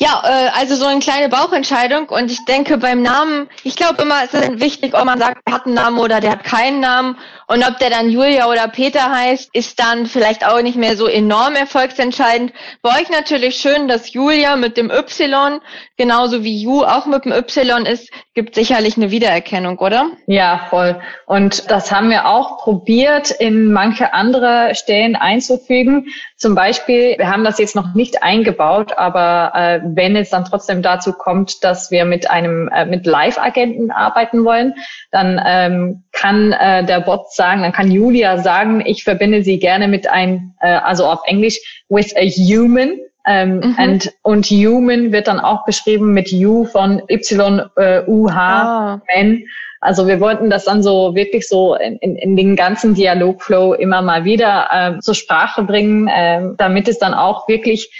Ja, 0.00 0.22
äh, 0.24 0.50
also 0.58 0.76
so 0.76 0.86
eine 0.86 1.00
kleine 1.00 1.28
Bauchentscheidung 1.28 2.08
und 2.08 2.30
ich 2.30 2.44
denke 2.44 2.78
beim 2.78 3.02
Namen, 3.02 3.48
ich 3.64 3.76
glaube 3.76 4.00
immer, 4.02 4.24
es 4.24 4.32
ist 4.32 4.60
wichtig, 4.60 4.94
ob 4.94 5.04
man 5.04 5.18
sagt, 5.18 5.42
der 5.46 5.54
hat 5.54 5.66
einen 5.66 5.74
Namen 5.74 5.98
oder 5.98 6.20
der 6.20 6.30
hat 6.30 6.44
keinen 6.44 6.80
Namen 6.80 7.18
und 7.48 7.66
ob 7.66 7.78
der 7.78 7.88
dann 7.88 8.10
Julia 8.10 8.46
oder 8.46 8.68
Peter 8.68 9.10
heißt, 9.10 9.48
ist 9.54 9.80
dann 9.80 10.04
vielleicht 10.04 10.46
auch 10.46 10.60
nicht 10.60 10.76
mehr 10.76 10.96
so 10.98 11.06
enorm 11.06 11.54
erfolgsentscheidend. 11.54 12.52
Bei 12.82 12.90
euch 13.00 13.08
natürlich 13.08 13.56
schön, 13.56 13.88
dass 13.88 14.12
Julia 14.12 14.56
mit 14.56 14.76
dem 14.76 14.90
Y, 14.90 15.60
genauso 15.96 16.44
wie 16.44 16.62
Ju 16.62 16.84
auch 16.84 17.06
mit 17.06 17.24
dem 17.24 17.32
Y 17.32 17.86
ist, 17.86 18.10
gibt 18.34 18.54
sicherlich 18.54 18.98
eine 18.98 19.10
Wiedererkennung, 19.10 19.78
oder? 19.78 20.10
Ja, 20.26 20.66
voll. 20.68 21.00
Und 21.26 21.70
das 21.70 21.90
haben 21.90 22.10
wir 22.10 22.28
auch 22.28 22.58
probiert, 22.58 23.30
in 23.30 23.72
manche 23.72 24.12
andere 24.12 24.74
Stellen 24.74 25.16
einzufügen. 25.16 26.06
Zum 26.36 26.54
Beispiel, 26.54 27.16
wir 27.16 27.30
haben 27.30 27.44
das 27.44 27.58
jetzt 27.58 27.74
noch 27.74 27.94
nicht 27.94 28.22
eingebaut, 28.22 28.92
aber 28.96 29.52
äh, 29.54 29.80
wenn 29.82 30.14
es 30.16 30.30
dann 30.30 30.44
trotzdem 30.44 30.82
dazu 30.82 31.14
kommt, 31.14 31.64
dass 31.64 31.90
wir 31.90 32.04
mit 32.04 32.30
einem 32.30 32.68
äh, 32.68 32.84
mit 32.84 33.06
Live-Agenten 33.06 33.90
arbeiten 33.90 34.44
wollen, 34.44 34.74
dann 35.10 35.40
ähm, 35.44 36.04
kann 36.12 36.52
äh, 36.52 36.84
der 36.84 37.00
Bot 37.00 37.32
sagen, 37.38 37.62
dann 37.62 37.72
kann 37.72 37.90
Julia 37.90 38.36
sagen, 38.36 38.82
ich 38.84 39.04
verbinde 39.04 39.42
sie 39.42 39.58
gerne 39.58 39.88
mit 39.88 40.06
ein, 40.06 40.54
äh, 40.60 40.74
also 40.74 41.06
auf 41.06 41.20
Englisch, 41.24 41.58
with 41.88 42.14
a 42.16 42.24
human. 42.24 43.00
Ähm, 43.26 43.56
mhm. 43.56 43.74
and, 43.76 44.12
und 44.22 44.46
human 44.46 45.12
wird 45.12 45.28
dann 45.28 45.38
auch 45.38 45.66
beschrieben 45.66 46.14
mit 46.14 46.32
U 46.32 46.64
von 46.64 47.02
Y, 47.10 47.60
äh, 47.76 48.02
U, 48.06 48.30
H, 48.30 48.62
ah. 48.62 49.02
N. 49.08 49.44
Also 49.80 50.06
wir 50.06 50.18
wollten 50.20 50.50
das 50.50 50.64
dann 50.64 50.82
so 50.82 51.14
wirklich 51.14 51.46
so 51.46 51.74
in, 51.74 51.96
in, 51.98 52.16
in 52.16 52.36
den 52.36 52.56
ganzen 52.56 52.94
Dialogflow 52.94 53.74
immer 53.74 54.02
mal 54.02 54.24
wieder 54.24 54.68
äh, 54.72 55.00
zur 55.00 55.14
Sprache 55.14 55.62
bringen, 55.62 56.08
äh, 56.08 56.40
damit 56.56 56.88
es 56.88 56.98
dann 56.98 57.14
auch 57.14 57.48
wirklich 57.48 57.90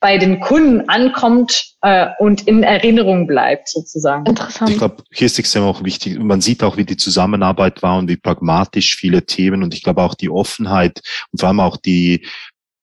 bei 0.00 0.18
den 0.18 0.40
Kunden 0.40 0.88
ankommt 0.88 1.74
äh, 1.80 2.08
und 2.18 2.46
in 2.46 2.62
Erinnerung 2.62 3.26
bleibt 3.26 3.68
sozusagen. 3.68 4.26
Interessant. 4.26 4.70
Ich 4.70 4.78
glaube, 4.78 5.02
hier 5.12 5.26
ist 5.26 5.38
extrem 5.38 5.62
auch 5.62 5.82
wichtig. 5.84 6.18
Man 6.18 6.40
sieht 6.40 6.62
auch, 6.62 6.76
wie 6.76 6.84
die 6.84 6.96
Zusammenarbeit 6.96 7.82
war 7.82 7.98
und 7.98 8.08
wie 8.08 8.16
pragmatisch 8.16 8.96
viele 8.96 9.24
Themen 9.24 9.62
und 9.62 9.74
ich 9.74 9.82
glaube 9.82 10.02
auch 10.02 10.14
die 10.14 10.30
Offenheit 10.30 11.00
und 11.32 11.40
vor 11.40 11.48
allem 11.48 11.60
auch 11.60 11.76
die 11.76 12.26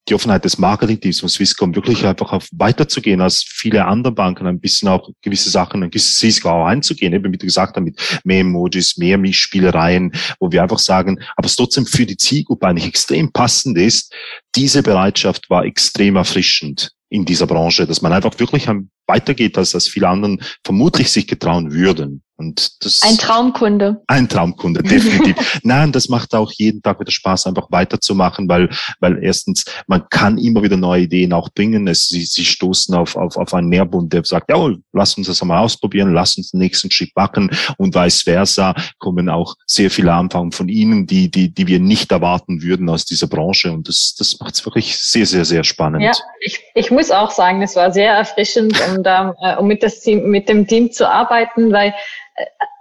die 0.09 0.15
Offenheit 0.15 0.43
des 0.43 0.57
Marketing-Teams 0.57 1.21
von 1.21 1.29
Swisscom 1.29 1.75
wirklich 1.75 2.05
einfach 2.05 2.33
auf 2.33 2.49
weiterzugehen 2.51 3.21
als 3.21 3.43
viele 3.47 3.85
andere 3.85 4.13
Banken, 4.13 4.47
ein 4.47 4.59
bisschen 4.59 4.89
auch 4.89 5.09
gewisse 5.21 5.49
Sachen, 5.49 5.81
ein 5.81 5.91
gewisses 5.91 6.21
Risiko 6.21 6.49
auch 6.49 6.65
einzugehen, 6.65 7.13
eben 7.13 7.31
wie 7.31 7.37
du 7.37 7.45
gesagt 7.45 7.77
hast, 7.77 7.83
mit 7.83 8.21
mehr 8.23 8.41
Emojis, 8.41 8.97
mehr 8.97 9.17
Mischspielereien, 9.17 10.11
wo 10.39 10.51
wir 10.51 10.61
einfach 10.61 10.79
sagen, 10.79 11.19
aber 11.37 11.45
es 11.45 11.55
trotzdem 11.55 11.85
für 11.85 12.05
die 12.05 12.17
Zielgruppe 12.17 12.67
eigentlich 12.67 12.87
extrem 12.87 13.31
passend 13.31 13.77
ist. 13.77 14.13
Diese 14.55 14.83
Bereitschaft 14.83 15.49
war 15.49 15.63
extrem 15.63 16.17
erfrischend 16.17 16.91
in 17.13 17.25
dieser 17.25 17.45
Branche, 17.45 17.85
dass 17.85 18.01
man 18.01 18.11
einfach 18.11 18.39
wirklich 18.39 18.67
weitergeht, 19.05 19.55
als 19.59 19.71
das 19.71 19.87
viele 19.87 20.09
anderen 20.09 20.41
vermutlich 20.63 21.11
sich 21.11 21.27
getrauen 21.27 21.71
würden. 21.71 22.22
Und 22.43 22.83
das 22.83 23.01
ein 23.03 23.17
Traumkunde. 23.17 24.01
Ein 24.07 24.27
Traumkunde, 24.27 24.83
definitiv. 24.83 25.59
Nein, 25.63 25.93
das 25.93 26.09
macht 26.09 26.35
auch 26.35 26.51
jeden 26.51 26.81
Tag 26.81 26.99
wieder 26.99 27.11
Spaß, 27.11 27.47
einfach 27.47 27.67
weiterzumachen, 27.69 28.49
weil, 28.49 28.69
weil 28.99 29.23
erstens, 29.23 29.63
man 29.87 30.03
kann 30.09 30.37
immer 30.37 30.61
wieder 30.61 30.75
neue 30.75 31.03
Ideen 31.03 31.31
auch 31.31 31.49
bringen. 31.49 31.87
Es, 31.87 32.09
sie, 32.09 32.25
sie 32.25 32.43
stoßen 32.43 32.95
auf, 32.95 33.15
auf, 33.15 33.37
auf 33.37 33.53
einen 33.53 33.69
Nährbund, 33.69 34.11
der 34.11 34.25
sagt, 34.25 34.49
ja, 34.49 34.57
lass 34.91 35.17
uns 35.17 35.27
das 35.27 35.41
einmal 35.41 35.59
ausprobieren, 35.59 36.13
lass 36.13 36.37
uns 36.37 36.51
den 36.51 36.59
nächsten 36.59 36.91
Schritt 36.91 37.15
machen 37.15 37.49
und 37.77 37.95
vice 37.95 38.23
versa 38.23 38.75
kommen 38.99 39.29
auch 39.29 39.55
sehr 39.65 39.89
viele 39.89 40.13
Anfragen 40.13 40.51
von 40.51 40.67
Ihnen, 40.67 41.07
die, 41.07 41.31
die, 41.31 41.53
die 41.53 41.67
wir 41.67 41.79
nicht 41.79 42.11
erwarten 42.11 42.61
würden 42.61 42.89
aus 42.89 43.05
dieser 43.05 43.27
Branche. 43.27 43.71
Und 43.71 43.87
das, 43.87 44.15
das 44.17 44.37
macht 44.39 44.55
es 44.55 44.65
wirklich 44.65 44.97
sehr, 44.97 45.25
sehr, 45.25 45.45
sehr 45.45 45.63
spannend. 45.63 46.03
Ja, 46.03 46.11
ich, 46.41 46.59
ich 46.75 46.91
muss 46.91 47.09
auch 47.09 47.31
sagen, 47.31 47.61
es 47.61 47.75
war 47.75 47.91
sehr 47.91 48.11
erfrischend, 48.11 48.77
um 48.89 49.01
da, 49.01 49.33
äh, 49.41 49.55
um 49.55 49.67
mit 49.67 49.81
das 49.81 50.01
Team, 50.01 50.29
mit 50.29 50.49
dem 50.49 50.67
Team 50.67 50.91
zu 50.91 51.09
arbeiten, 51.09 51.71
weil 51.71 51.93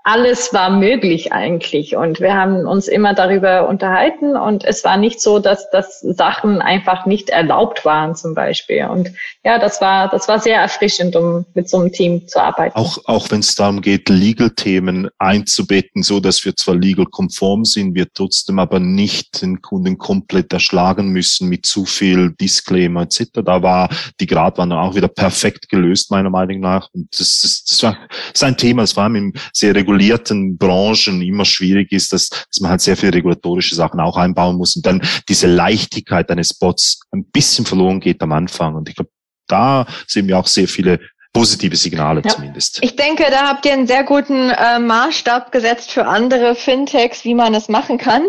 alles 0.04 0.52
war 0.52 0.70
möglich 0.70 1.32
eigentlich. 1.32 1.94
Und 1.94 2.20
wir 2.20 2.34
haben 2.34 2.66
uns 2.66 2.88
immer 2.88 3.14
darüber 3.14 3.68
unterhalten 3.68 4.36
und 4.36 4.64
es 4.64 4.82
war 4.82 4.96
nicht 4.96 5.20
so, 5.20 5.38
dass, 5.38 5.70
dass 5.70 6.00
Sachen 6.00 6.60
einfach 6.60 7.06
nicht 7.06 7.30
erlaubt 7.30 7.84
waren 7.84 8.16
zum 8.16 8.34
Beispiel. 8.34 8.84
Und 8.86 9.12
ja, 9.44 9.58
das 9.58 9.80
war, 9.80 10.08
das 10.08 10.26
war 10.26 10.40
sehr 10.40 10.60
erfrischend, 10.60 11.14
um 11.14 11.46
mit 11.54 11.68
so 11.68 11.78
einem 11.78 11.92
Team 11.92 12.26
zu 12.26 12.42
arbeiten. 12.42 12.74
Auch, 12.74 12.98
auch 13.04 13.30
wenn 13.30 13.40
es 13.40 13.54
darum 13.54 13.80
geht, 13.80 14.08
Legal-Themen 14.08 15.08
einzubetten, 15.18 16.02
so 16.02 16.18
dass 16.18 16.44
wir 16.44 16.56
zwar 16.56 16.74
legal-konform 16.74 17.64
sind, 17.64 17.94
wir 17.94 18.08
trotzdem 18.12 18.58
aber 18.58 18.80
nicht 18.80 19.40
den 19.40 19.62
Kunden 19.62 19.98
komplett 19.98 20.52
erschlagen 20.52 21.10
müssen 21.10 21.48
mit 21.48 21.64
zu 21.64 21.84
viel 21.84 22.32
Disclaimer 22.32 23.02
etc. 23.02 23.28
Da 23.44 23.62
war 23.62 23.88
die 24.18 24.26
Gratwanderung 24.26 24.82
auch 24.82 24.94
wieder 24.96 25.08
perfekt 25.08 25.68
gelöst, 25.68 26.10
meiner 26.10 26.30
Meinung 26.30 26.58
nach. 26.58 26.88
Und 26.92 27.08
das, 27.12 27.40
das, 27.42 27.64
das 27.68 27.82
war 27.84 27.96
ist 28.32 28.44
ein 28.44 28.56
Thema, 28.56 28.82
das 28.82 28.96
war 28.96 29.06
im 29.06 29.32
sehr 29.52 29.74
regulierten 29.74 30.56
Branchen 30.56 31.22
immer 31.22 31.44
schwierig 31.44 31.92
ist, 31.92 32.12
dass, 32.12 32.28
dass 32.28 32.60
man 32.60 32.70
halt 32.70 32.80
sehr 32.80 32.96
viele 32.96 33.14
regulatorische 33.14 33.74
Sachen 33.74 34.00
auch 34.00 34.16
einbauen 34.16 34.56
muss 34.56 34.76
und 34.76 34.86
dann 34.86 35.02
diese 35.28 35.46
Leichtigkeit 35.46 36.30
eines 36.30 36.54
Bots 36.54 37.00
ein 37.10 37.24
bisschen 37.24 37.64
verloren 37.64 38.00
geht 38.00 38.22
am 38.22 38.32
Anfang. 38.32 38.74
Und 38.74 38.88
ich 38.88 38.96
glaube, 38.96 39.10
da 39.46 39.86
sehen 40.06 40.28
wir 40.28 40.38
auch 40.38 40.46
sehr 40.46 40.68
viele 40.68 41.00
positive 41.32 41.76
Signale 41.76 42.20
ja. 42.24 42.30
zumindest. 42.30 42.78
Ich 42.82 42.96
denke, 42.96 43.24
da 43.30 43.48
habt 43.48 43.64
ihr 43.64 43.72
einen 43.72 43.86
sehr 43.86 44.04
guten 44.04 44.50
äh, 44.50 44.78
Maßstab 44.78 45.50
gesetzt 45.50 45.90
für 45.90 46.06
andere 46.06 46.54
Fintechs, 46.54 47.24
wie 47.24 47.34
man 47.34 47.54
es 47.54 47.68
machen 47.68 47.96
kann. 47.96 48.22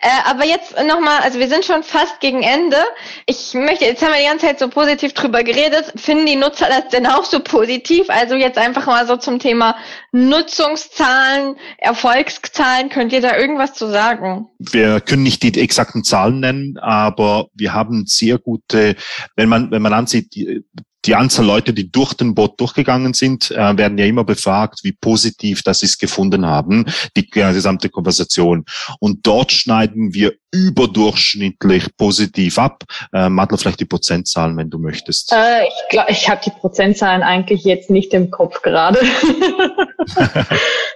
Äh, 0.00 0.08
aber 0.24 0.44
jetzt 0.44 0.74
nochmal, 0.86 1.18
also 1.22 1.40
wir 1.40 1.48
sind 1.48 1.64
schon 1.64 1.82
fast 1.82 2.20
gegen 2.20 2.42
Ende. 2.42 2.76
Ich 3.26 3.54
möchte, 3.54 3.84
jetzt 3.84 4.02
haben 4.02 4.12
wir 4.12 4.20
die 4.20 4.26
ganze 4.26 4.46
Zeit 4.46 4.60
so 4.60 4.68
positiv 4.68 5.14
drüber 5.14 5.42
geredet. 5.42 5.92
Finden 5.96 6.26
die 6.26 6.36
Nutzer 6.36 6.68
das 6.68 6.88
denn 6.92 7.06
auch 7.06 7.24
so 7.24 7.40
positiv? 7.40 8.08
Also 8.08 8.36
jetzt 8.36 8.58
einfach 8.58 8.86
mal 8.86 9.06
so 9.06 9.16
zum 9.16 9.40
Thema 9.40 9.76
Nutzungszahlen, 10.12 11.56
Erfolgszahlen. 11.78 12.88
Könnt 12.88 13.12
ihr 13.12 13.20
da 13.20 13.36
irgendwas 13.36 13.74
zu 13.74 13.90
sagen? 13.90 14.46
Wir 14.58 15.00
können 15.00 15.24
nicht 15.24 15.42
die 15.42 15.60
exakten 15.60 16.04
Zahlen 16.04 16.38
nennen, 16.38 16.78
aber 16.78 17.48
wir 17.52 17.74
haben 17.74 18.04
sehr 18.06 18.38
gute, 18.38 18.94
wenn 19.34 19.48
man, 19.48 19.72
wenn 19.72 19.82
man 19.82 19.92
ansieht, 19.92 20.34
die, 20.36 20.64
die 21.04 21.14
Anzahl 21.14 21.46
Leute, 21.46 21.72
die 21.72 21.90
durch 21.90 22.14
den 22.14 22.34
Bot 22.34 22.60
durchgegangen 22.60 23.14
sind, 23.14 23.50
äh, 23.50 23.76
werden 23.76 23.98
ja 23.98 24.06
immer 24.06 24.24
befragt, 24.24 24.80
wie 24.82 24.92
positiv 24.92 25.62
das 25.62 25.80
sie 25.80 25.86
es 25.86 25.98
gefunden 25.98 26.46
haben, 26.46 26.86
die 27.16 27.28
äh, 27.34 27.52
gesamte 27.52 27.88
Konversation. 27.88 28.64
Und 29.00 29.26
dort 29.26 29.52
schneiden 29.52 30.14
wir 30.14 30.32
überdurchschnittlich 30.52 31.96
positiv 31.96 32.58
ab. 32.58 32.84
Äh, 33.12 33.28
Madler, 33.28 33.58
vielleicht 33.58 33.80
die 33.80 33.84
Prozentzahlen, 33.84 34.56
wenn 34.56 34.70
du 34.70 34.78
möchtest. 34.78 35.32
Äh, 35.32 35.66
ich 35.66 35.88
glaube, 35.90 36.10
ich 36.10 36.28
habe 36.28 36.40
die 36.44 36.50
Prozentzahlen 36.50 37.22
eigentlich 37.22 37.64
jetzt 37.64 37.90
nicht 37.90 38.14
im 38.14 38.30
Kopf 38.30 38.62
gerade. 38.62 38.98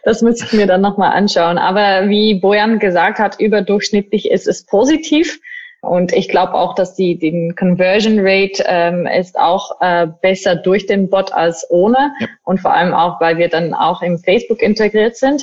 das 0.05 0.23
müsste 0.23 0.47
ich 0.47 0.53
mir 0.53 0.67
dann 0.67 0.81
nochmal 0.81 1.13
anschauen. 1.13 1.59
Aber 1.59 2.09
wie 2.09 2.37
Bojan 2.37 2.79
gesagt 2.79 3.19
hat, 3.19 3.41
überdurchschnittlich 3.41 4.31
ist 4.31 4.47
es 4.47 4.65
positiv. 4.65 5.41
Und 5.81 6.13
ich 6.13 6.29
glaube 6.29 6.55
auch, 6.55 6.75
dass 6.75 6.95
die 6.95 7.19
den 7.19 7.55
Conversion 7.55 8.19
Rate 8.21 8.65
ähm, 8.67 9.07
ist 9.07 9.39
auch 9.39 9.81
äh, 9.81 10.09
besser 10.23 10.57
durch 10.57 10.87
den 10.87 11.09
Bot 11.09 11.33
als 11.33 11.67
ohne. 11.71 12.13
Ja. 12.19 12.27
Und 12.45 12.61
vor 12.61 12.73
allem 12.73 12.93
auch, 12.93 13.21
weil 13.21 13.39
wir 13.39 13.49
dann 13.49 13.75
auch 13.75 14.03
im 14.03 14.19
Facebook 14.19 14.61
integriert 14.61 15.17
sind. 15.17 15.43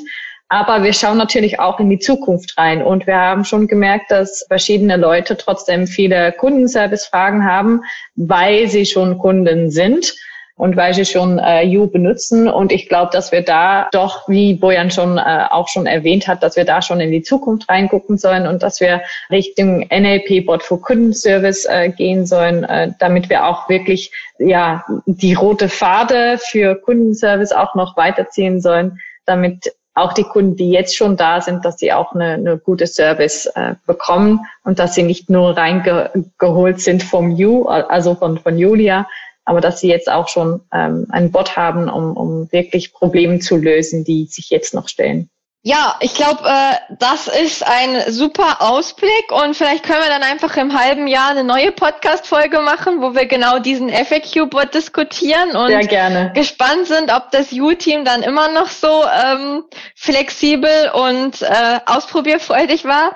Aber 0.49 0.83
wir 0.83 0.93
schauen 0.93 1.17
natürlich 1.17 1.59
auch 1.59 1.79
in 1.79 1.89
die 1.89 1.99
Zukunft 1.99 2.57
rein. 2.57 2.83
Und 2.83 3.07
wir 3.07 3.15
haben 3.15 3.45
schon 3.45 3.67
gemerkt, 3.67 4.11
dass 4.11 4.45
verschiedene 4.47 4.97
Leute 4.97 5.37
trotzdem 5.37 5.87
viele 5.87 6.33
Kundenservice-Fragen 6.33 7.45
haben, 7.45 7.81
weil 8.15 8.67
sie 8.67 8.85
schon 8.85 9.17
Kunden 9.17 9.71
sind 9.71 10.13
und 10.57 10.77
weil 10.77 10.93
sie 10.93 11.05
schon 11.05 11.37
äh, 11.37 11.63
You 11.63 11.87
benutzen. 11.87 12.47
Und 12.47 12.71
ich 12.71 12.87
glaube, 12.87 13.11
dass 13.11 13.31
wir 13.31 13.41
da 13.41 13.89
doch, 13.91 14.27
wie 14.29 14.53
Bojan 14.53 14.89
schon 14.89 15.17
äh, 15.17 15.45
auch 15.49 15.67
schon 15.67 15.85
erwähnt 15.85 16.27
hat, 16.27 16.43
dass 16.43 16.55
wir 16.55 16.63
da 16.63 16.81
schon 16.81 17.01
in 17.01 17.11
die 17.11 17.23
Zukunft 17.23 17.69
reingucken 17.69 18.17
sollen 18.17 18.47
und 18.47 18.63
dass 18.63 18.79
wir 18.79 19.01
Richtung 19.29 19.85
NLP-Bot 19.89 20.63
für 20.63 20.77
Kundenservice 20.77 21.65
äh, 21.65 21.89
gehen 21.89 22.25
sollen, 22.25 22.63
äh, 22.63 22.91
damit 22.99 23.29
wir 23.29 23.45
auch 23.45 23.67
wirklich 23.67 24.11
ja 24.39 24.85
die 25.05 25.33
rote 25.33 25.67
Pfade 25.67 26.37
für 26.37 26.75
Kundenservice 26.75 27.51
auch 27.51 27.75
noch 27.75 27.97
weiterziehen 27.97 28.61
sollen, 28.61 28.99
damit 29.25 29.73
auch 29.93 30.13
die 30.13 30.23
Kunden, 30.23 30.55
die 30.55 30.71
jetzt 30.71 30.95
schon 30.95 31.17
da 31.17 31.39
sind, 31.41 31.63
dass 31.65 31.77
sie 31.79 31.91
auch 31.91 32.13
eine, 32.13 32.33
eine 32.33 32.57
gute 32.57 32.85
Service 32.85 33.45
äh, 33.55 33.75
bekommen 33.87 34.41
und 34.63 34.77
dass 34.77 34.93
sie 34.93 35.03
nicht 35.03 35.29
nur 35.29 35.57
reingeholt 35.57 36.81
sind 36.81 37.01
vom 37.01 37.31
You, 37.31 37.65
also 37.65 38.15
von, 38.15 38.37
von 38.37 38.57
Julia, 38.57 39.07
aber 39.45 39.61
dass 39.61 39.79
sie 39.79 39.87
jetzt 39.87 40.11
auch 40.11 40.27
schon 40.27 40.61
ähm, 40.73 41.07
einen 41.09 41.31
Bot 41.31 41.55
haben, 41.55 41.89
um, 41.89 42.17
um 42.17 42.51
wirklich 42.51 42.93
Probleme 42.93 43.39
zu 43.39 43.55
lösen, 43.55 44.03
die 44.03 44.25
sich 44.25 44.49
jetzt 44.49 44.73
noch 44.73 44.89
stellen. 44.89 45.29
Ja, 45.67 45.95
ich 45.99 46.13
glaube, 46.13 46.47
äh, 46.47 46.75
das 46.99 47.27
ist 47.27 47.65
ein 47.65 48.11
super 48.11 48.61
Ausblick 48.61 49.31
und 49.31 49.55
vielleicht 49.55 49.83
können 49.83 50.03
wir 50.03 50.09
dann 50.09 50.21
einfach 50.21 50.57
im 50.57 50.79
halben 50.79 51.07
Jahr 51.07 51.31
eine 51.31 51.43
neue 51.43 51.71
Podcast-Folge 51.71 52.59
machen, 52.59 53.01
wo 53.01 53.15
wir 53.15 53.25
genau 53.25 53.57
diesen 53.57 53.89
FAQ-Bot 53.89 54.75
diskutieren 54.75 55.55
und 55.55 55.69
Sehr 55.69 55.87
gerne. 55.87 56.31
gespannt 56.35 56.85
sind, 56.85 57.11
ob 57.11 57.31
das 57.31 57.51
U-Team 57.51 58.05
dann 58.05 58.21
immer 58.21 58.51
noch 58.51 58.67
so 58.67 59.05
ähm, 59.05 59.63
flexibel 59.95 60.91
und 60.93 61.41
äh, 61.41 61.79
ausprobierfreudig 61.87 62.85
war. 62.85 63.15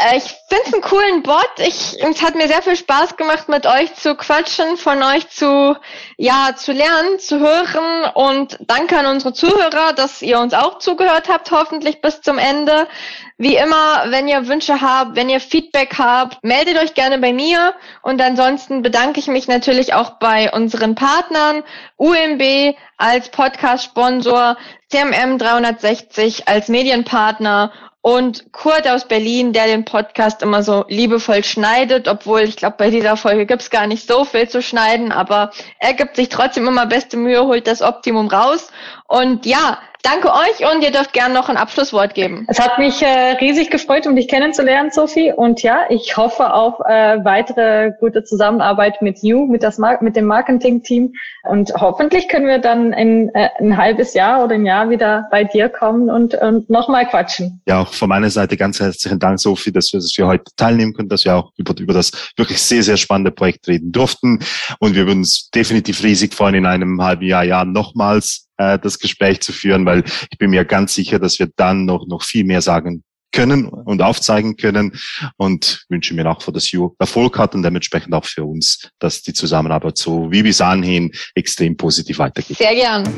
Äh, 0.00 0.16
ich 0.16 0.24
finde 0.48 0.64
es 0.66 0.72
einen 0.72 0.82
coolen 0.82 1.22
Bot. 1.22 1.50
Ich, 1.58 2.02
es 2.02 2.22
hat 2.22 2.34
mir 2.34 2.48
sehr 2.48 2.62
viel 2.62 2.76
Spaß 2.76 3.16
gemacht, 3.16 3.48
mit 3.48 3.66
euch 3.66 3.94
zu 3.94 4.14
quatschen, 4.14 4.76
von 4.76 5.02
euch 5.02 5.28
zu, 5.28 5.76
ja, 6.16 6.54
zu 6.56 6.72
lernen, 6.72 7.18
zu 7.18 7.38
hören. 7.38 8.10
Und 8.14 8.58
danke 8.60 8.98
an 8.98 9.06
unsere 9.06 9.32
Zuhörer, 9.32 9.92
dass 9.92 10.22
ihr 10.22 10.38
uns 10.38 10.54
auch 10.54 10.78
zugehört 10.78 11.28
habt, 11.28 11.50
hoffentlich 11.50 12.00
bis 12.00 12.20
zum 12.20 12.38
Ende. 12.38 12.88
Wie 13.36 13.56
immer, 13.56 14.04
wenn 14.08 14.28
ihr 14.28 14.48
Wünsche 14.48 14.80
habt, 14.80 15.16
wenn 15.16 15.30
ihr 15.30 15.40
Feedback 15.40 15.94
habt, 15.98 16.42
meldet 16.44 16.78
euch 16.78 16.94
gerne 16.94 17.18
bei 17.18 17.32
mir. 17.32 17.74
Und 18.02 18.20
ansonsten 18.20 18.82
bedanke 18.82 19.20
ich 19.20 19.28
mich 19.28 19.48
natürlich 19.48 19.94
auch 19.94 20.18
bei 20.18 20.52
unseren 20.52 20.94
Partnern, 20.94 21.62
UMB 21.96 22.76
als 22.98 23.30
Podcast-Sponsor, 23.30 24.56
CMM 24.90 25.38
360 25.38 26.48
als 26.48 26.68
Medienpartner 26.68 27.72
und 28.02 28.52
Kurt 28.52 28.88
aus 28.88 29.06
Berlin, 29.06 29.52
der 29.52 29.66
den 29.66 29.84
Podcast 29.84 30.42
immer 30.42 30.62
so 30.62 30.84
liebevoll 30.88 31.44
schneidet, 31.44 32.08
obwohl 32.08 32.40
ich 32.40 32.56
glaube, 32.56 32.76
bei 32.78 32.90
dieser 32.90 33.16
Folge 33.16 33.44
gibt's 33.44 33.68
gar 33.68 33.86
nicht 33.86 34.08
so 34.08 34.24
viel 34.24 34.48
zu 34.48 34.62
schneiden, 34.62 35.12
aber 35.12 35.50
er 35.78 35.92
gibt 35.92 36.16
sich 36.16 36.30
trotzdem 36.30 36.66
immer 36.66 36.86
beste 36.86 37.18
Mühe, 37.18 37.44
holt 37.44 37.66
das 37.66 37.82
Optimum 37.82 38.28
raus. 38.28 38.68
Und 39.10 39.44
ja, 39.44 39.78
Danke 40.02 40.32
euch 40.32 40.72
und 40.72 40.82
ihr 40.82 40.92
dürft 40.92 41.12
gerne 41.12 41.34
noch 41.34 41.50
ein 41.50 41.58
Abschlusswort 41.58 42.14
geben. 42.14 42.46
Es 42.48 42.58
hat 42.58 42.78
mich 42.78 43.02
äh, 43.02 43.32
riesig 43.38 43.70
gefreut, 43.70 44.06
um 44.06 44.16
dich 44.16 44.28
kennenzulernen, 44.28 44.90
Sophie. 44.90 45.30
Und 45.30 45.62
ja, 45.62 45.82
ich 45.90 46.16
hoffe 46.16 46.54
auf 46.54 46.80
äh, 46.86 47.22
weitere 47.22 47.92
gute 48.00 48.24
Zusammenarbeit 48.24 49.02
mit 49.02 49.22
You, 49.22 49.46
mit, 49.46 49.62
das 49.62 49.76
Mar 49.76 50.02
mit 50.02 50.16
dem 50.16 50.24
Marketing-Team. 50.24 51.12
Und 51.42 51.74
hoffentlich 51.74 52.28
können 52.28 52.46
wir 52.46 52.58
dann 52.60 52.94
in 52.94 53.28
äh, 53.34 53.50
ein 53.58 53.76
halbes 53.76 54.14
Jahr 54.14 54.42
oder 54.42 54.54
ein 54.54 54.64
Jahr 54.64 54.88
wieder 54.88 55.28
bei 55.30 55.44
dir 55.44 55.68
kommen 55.68 56.08
und, 56.08 56.34
und 56.34 56.70
nochmal 56.70 57.06
quatschen. 57.06 57.60
Ja, 57.66 57.82
auch 57.82 57.92
von 57.92 58.08
meiner 58.08 58.30
Seite 58.30 58.56
ganz 58.56 58.80
herzlichen 58.80 59.18
Dank, 59.18 59.38
Sophie, 59.38 59.70
dass 59.70 59.92
wir, 59.92 60.00
dass 60.00 60.14
wir 60.16 60.26
heute 60.26 60.44
teilnehmen 60.56 60.94
können, 60.94 61.10
dass 61.10 61.26
wir 61.26 61.36
auch 61.36 61.52
über, 61.58 61.74
über 61.78 61.92
das 61.92 62.32
wirklich 62.38 62.62
sehr, 62.62 62.82
sehr 62.82 62.96
spannende 62.96 63.32
Projekt 63.32 63.68
reden 63.68 63.92
durften. 63.92 64.38
Und 64.78 64.94
wir 64.94 65.06
würden 65.06 65.20
uns 65.20 65.50
definitiv 65.50 66.02
riesig 66.02 66.32
freuen, 66.32 66.54
in 66.54 66.66
einem 66.66 67.02
halben 67.02 67.26
Jahr, 67.26 67.44
Jahr 67.44 67.66
nochmals 67.66 68.46
äh, 68.60 68.78
das 68.78 68.98
Gespräch 68.98 69.40
zu 69.40 69.52
führen, 69.52 69.86
weil 69.86 70.04
ich 70.30 70.38
bin 70.38 70.50
mir 70.50 70.64
ganz 70.64 70.94
sicher, 70.94 71.18
dass 71.18 71.38
wir 71.38 71.48
dann 71.56 71.86
noch, 71.86 72.06
noch 72.06 72.22
viel 72.22 72.44
mehr 72.44 72.60
sagen 72.60 73.02
können 73.32 73.68
und 73.68 74.02
aufzeigen 74.02 74.56
können 74.56 74.98
und 75.36 75.84
wünsche 75.88 76.14
mir 76.14 76.28
auch, 76.28 76.42
dass 76.52 76.70
You 76.72 76.90
Erfolg 76.98 77.38
hat 77.38 77.54
und 77.54 77.62
dementsprechend 77.62 78.12
auch 78.12 78.24
für 78.24 78.44
uns, 78.44 78.90
dass 78.98 79.22
die 79.22 79.32
Zusammenarbeit 79.32 79.96
so 79.96 80.30
wie 80.30 80.42
bis 80.42 80.60
anhin 80.60 81.12
extrem 81.34 81.76
positiv 81.76 82.18
weitergeht. 82.18 82.58
Sehr 82.58 82.74
gern. 82.74 83.08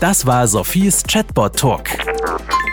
Das 0.00 0.24
war 0.26 0.46
Sophies 0.46 1.02
Chatbot 1.02 1.58
Talk. 1.58 1.90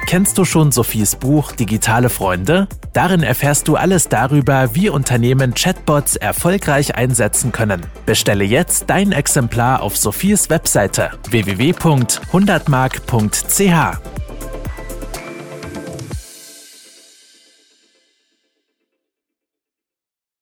Kennst 0.07 0.37
du 0.37 0.45
schon 0.45 0.71
Sophies 0.71 1.17
Buch 1.17 1.51
Digitale 1.51 2.09
Freunde? 2.09 2.69
Darin 2.93 3.23
erfährst 3.23 3.67
du 3.67 3.75
alles 3.75 4.07
darüber, 4.07 4.73
wie 4.73 4.87
Unternehmen 4.87 5.53
Chatbots 5.53 6.15
erfolgreich 6.15 6.95
einsetzen 6.95 7.51
können. 7.51 7.85
Bestelle 8.05 8.45
jetzt 8.45 8.89
dein 8.89 9.11
Exemplar 9.11 9.81
auf 9.81 9.97
Sophies 9.97 10.49
Webseite 10.49 11.11
www.100mark.ch. 11.29 14.26